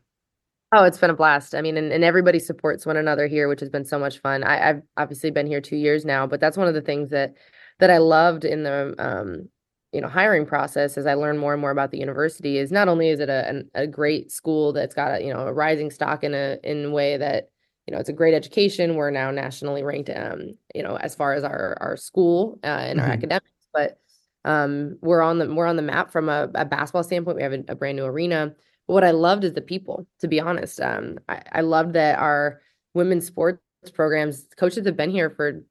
Oh, 0.72 0.84
it's 0.84 0.98
been 0.98 1.10
a 1.10 1.14
blast. 1.14 1.54
I 1.54 1.62
mean, 1.62 1.76
and, 1.76 1.92
and 1.92 2.04
everybody 2.04 2.38
supports 2.38 2.86
one 2.86 2.96
another 2.96 3.26
here, 3.26 3.48
which 3.48 3.60
has 3.60 3.70
been 3.70 3.84
so 3.84 3.98
much 3.98 4.20
fun. 4.20 4.44
I, 4.44 4.56
have 4.56 4.82
obviously 4.96 5.32
been 5.32 5.46
here 5.46 5.60
two 5.60 5.76
years 5.76 6.04
now, 6.04 6.26
but 6.26 6.38
that's 6.38 6.56
one 6.56 6.68
of 6.68 6.74
the 6.74 6.80
things 6.80 7.10
that 7.10 7.34
that 7.80 7.90
I 7.90 7.98
loved 7.98 8.44
in 8.44 8.62
the 8.62 8.94
um, 8.98 9.48
you 9.92 10.00
know 10.00 10.08
hiring 10.08 10.46
process 10.46 10.96
as 10.96 11.06
I 11.06 11.14
learned 11.14 11.40
more 11.40 11.52
and 11.52 11.60
more 11.60 11.72
about 11.72 11.90
the 11.90 11.98
university. 11.98 12.58
Is 12.58 12.70
not 12.70 12.86
only 12.86 13.08
is 13.08 13.18
it 13.18 13.28
a, 13.28 13.64
a 13.74 13.86
great 13.88 14.30
school 14.30 14.72
that's 14.72 14.94
got 14.94 15.20
a 15.20 15.24
you 15.24 15.32
know 15.32 15.40
a 15.40 15.52
rising 15.52 15.90
stock 15.90 16.22
in 16.22 16.34
a 16.34 16.58
in 16.62 16.84
a 16.84 16.90
way 16.90 17.16
that 17.16 17.50
you 17.90 17.96
know, 17.96 18.00
it's 18.00 18.08
a 18.08 18.12
great 18.12 18.34
education. 18.34 18.94
We're 18.94 19.10
now 19.10 19.32
nationally 19.32 19.82
ranked, 19.82 20.10
um, 20.14 20.54
you 20.76 20.82
know, 20.84 20.94
as 20.98 21.16
far 21.16 21.34
as 21.34 21.42
our 21.42 21.76
our 21.80 21.96
school 21.96 22.60
uh, 22.62 22.68
and 22.68 23.00
our 23.00 23.06
mm-hmm. 23.06 23.14
academics, 23.14 23.66
but 23.74 23.98
um, 24.44 24.96
we're 25.00 25.22
on 25.22 25.40
the 25.40 25.52
we're 25.52 25.66
on 25.66 25.74
the 25.74 25.82
map 25.82 26.12
from 26.12 26.28
a, 26.28 26.48
a 26.54 26.64
basketball 26.64 27.02
standpoint. 27.02 27.36
We 27.36 27.42
have 27.42 27.52
a, 27.52 27.64
a, 27.66 27.74
brand 27.74 27.96
new 27.96 28.04
arena. 28.04 28.54
But 28.86 28.94
what 28.94 29.02
I 29.02 29.10
loved 29.10 29.42
is 29.42 29.54
the 29.54 29.60
people. 29.60 30.06
To 30.20 30.28
be 30.28 30.38
honest, 30.38 30.80
um, 30.80 31.18
I, 31.28 31.42
I 31.50 31.60
loved 31.62 31.94
that 31.94 32.20
our 32.20 32.60
women's 32.94 33.26
sports 33.26 33.58
programs 33.92 34.46
coaches 34.56 34.86
have 34.86 34.96
been 34.96 35.10
here 35.10 35.28
for 35.28 35.64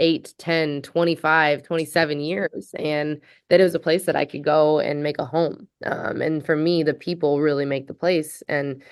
8 0.00 0.34
10 0.38 0.82
25 0.82 1.62
27 1.62 2.20
years 2.20 2.74
and 2.78 3.20
that 3.50 3.60
it 3.60 3.62
was 3.62 3.74
a 3.74 3.78
place 3.78 4.06
that 4.06 4.16
i 4.16 4.24
could 4.24 4.42
go 4.42 4.80
and 4.80 5.02
make 5.02 5.18
a 5.18 5.24
home 5.26 5.68
um, 5.84 6.22
and 6.22 6.46
for 6.46 6.56
me 6.56 6.82
the 6.82 6.94
people 6.94 7.42
really 7.42 7.66
make 7.66 7.88
the 7.88 7.94
place 7.94 8.42
and 8.48 8.82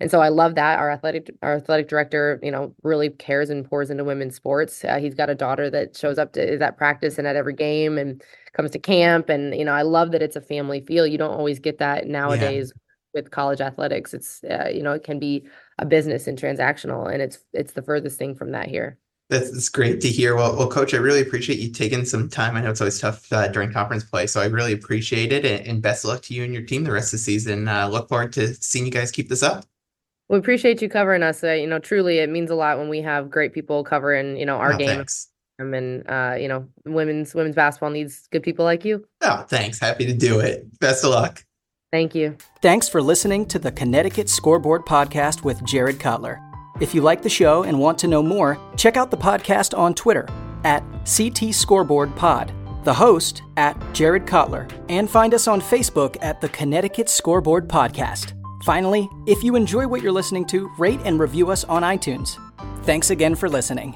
and 0.00 0.10
so 0.10 0.20
I 0.20 0.28
love 0.28 0.54
that 0.56 0.78
our 0.78 0.90
athletic 0.90 1.30
our 1.42 1.56
athletic 1.56 1.88
director, 1.88 2.40
you 2.42 2.50
know, 2.50 2.74
really 2.82 3.10
cares 3.10 3.50
and 3.50 3.68
pours 3.68 3.90
into 3.90 4.04
women's 4.04 4.34
sports. 4.34 4.84
Uh, 4.84 4.98
he's 4.98 5.14
got 5.14 5.30
a 5.30 5.34
daughter 5.34 5.70
that 5.70 5.96
shows 5.96 6.18
up 6.18 6.32
to 6.34 6.42
is 6.42 6.60
at 6.60 6.76
practice 6.76 7.18
and 7.18 7.26
at 7.26 7.36
every 7.36 7.54
game 7.54 7.98
and 7.98 8.22
comes 8.52 8.70
to 8.72 8.78
camp, 8.78 9.28
and 9.28 9.54
you 9.54 9.64
know, 9.64 9.72
I 9.72 9.82
love 9.82 10.12
that 10.12 10.22
it's 10.22 10.36
a 10.36 10.40
family 10.40 10.80
feel. 10.80 11.06
You 11.06 11.18
don't 11.18 11.34
always 11.34 11.58
get 11.58 11.78
that 11.78 12.06
nowadays 12.06 12.72
yeah. 12.74 13.20
with 13.20 13.30
college 13.30 13.60
athletics. 13.60 14.14
It's 14.14 14.42
uh, 14.44 14.70
you 14.72 14.82
know, 14.82 14.92
it 14.92 15.04
can 15.04 15.18
be 15.18 15.46
a 15.78 15.86
business 15.86 16.26
and 16.26 16.38
transactional, 16.38 17.12
and 17.12 17.22
it's 17.22 17.38
it's 17.52 17.72
the 17.72 17.82
furthest 17.82 18.18
thing 18.18 18.34
from 18.34 18.52
that 18.52 18.68
here. 18.68 18.98
That's, 19.30 19.68
great 19.70 20.00
to 20.02 20.08
hear. 20.08 20.36
Well, 20.36 20.54
well, 20.56 20.68
Coach, 20.68 20.92
I 20.92 20.98
really 20.98 21.22
appreciate 21.22 21.58
you 21.58 21.72
taking 21.72 22.04
some 22.04 22.28
time. 22.28 22.56
I 22.56 22.60
know 22.60 22.70
it's 22.70 22.80
always 22.80 23.00
tough 23.00 23.32
uh, 23.32 23.48
during 23.48 23.72
conference 23.72 24.04
play, 24.04 24.26
so 24.26 24.40
I 24.40 24.46
really 24.46 24.72
appreciate 24.72 25.32
it. 25.32 25.44
And, 25.66 25.80
best 25.80 26.04
of 26.04 26.10
luck 26.10 26.22
to 26.22 26.34
you 26.34 26.44
and 26.44 26.52
your 26.52 26.62
team 26.62 26.84
the 26.84 26.92
rest 26.92 27.08
of 27.08 27.18
the 27.18 27.24
season. 27.24 27.66
Uh, 27.66 27.88
look 27.88 28.08
forward 28.08 28.32
to 28.34 28.54
seeing 28.54 28.84
you 28.84 28.92
guys 28.92 29.10
keep 29.10 29.28
this 29.28 29.42
up. 29.42 29.64
We 30.28 30.38
appreciate 30.38 30.80
you 30.80 30.88
covering 30.88 31.22
us. 31.22 31.44
Uh, 31.44 31.52
you 31.52 31.66
know, 31.66 31.78
truly, 31.78 32.18
it 32.18 32.30
means 32.30 32.50
a 32.50 32.54
lot 32.54 32.78
when 32.78 32.88
we 32.88 33.02
have 33.02 33.30
great 33.30 33.52
people 33.52 33.84
covering, 33.84 34.36
you 34.36 34.46
know, 34.46 34.56
our 34.56 34.74
oh, 34.74 34.78
game. 34.78 34.88
Thanks. 34.88 35.28
And 35.58 36.08
uh, 36.08 36.36
you 36.38 36.48
know, 36.48 36.66
women's 36.84 37.34
women's 37.34 37.54
basketball 37.54 37.90
needs 37.90 38.26
good 38.32 38.42
people 38.42 38.64
like 38.64 38.84
you. 38.84 39.04
Oh, 39.20 39.44
thanks. 39.48 39.78
Happy 39.78 40.04
to 40.06 40.14
do 40.14 40.40
it. 40.40 40.66
Best 40.80 41.04
of 41.04 41.10
luck. 41.10 41.44
Thank 41.92 42.14
you. 42.14 42.36
Thanks 42.60 42.88
for 42.88 43.00
listening 43.00 43.46
to 43.46 43.58
the 43.60 43.70
Connecticut 43.70 44.28
Scoreboard 44.28 44.84
Podcast 44.84 45.44
with 45.44 45.64
Jared 45.64 46.00
Cutler. 46.00 46.40
If 46.80 46.92
you 46.92 47.02
like 47.02 47.22
the 47.22 47.28
show 47.28 47.62
and 47.62 47.78
want 47.78 47.98
to 47.98 48.08
know 48.08 48.20
more, 48.20 48.58
check 48.76 48.96
out 48.96 49.12
the 49.12 49.16
podcast 49.16 49.78
on 49.78 49.94
Twitter 49.94 50.26
at 50.64 50.82
CT 51.06 51.54
Scoreboard 51.54 52.16
Pod, 52.16 52.52
the 52.82 52.94
host 52.94 53.42
at 53.56 53.80
Jared 53.94 54.26
Cutler, 54.26 54.66
and 54.88 55.08
find 55.08 55.34
us 55.34 55.46
on 55.46 55.60
Facebook 55.60 56.16
at 56.20 56.40
the 56.40 56.48
Connecticut 56.48 57.08
Scoreboard 57.08 57.68
Podcast. 57.68 58.32
Finally, 58.64 59.10
if 59.26 59.44
you 59.44 59.56
enjoy 59.56 59.86
what 59.86 60.00
you're 60.00 60.10
listening 60.10 60.46
to, 60.46 60.72
rate 60.78 61.00
and 61.04 61.20
review 61.20 61.50
us 61.50 61.64
on 61.64 61.82
iTunes. 61.82 62.38
Thanks 62.84 63.10
again 63.10 63.34
for 63.34 63.46
listening. 63.46 63.94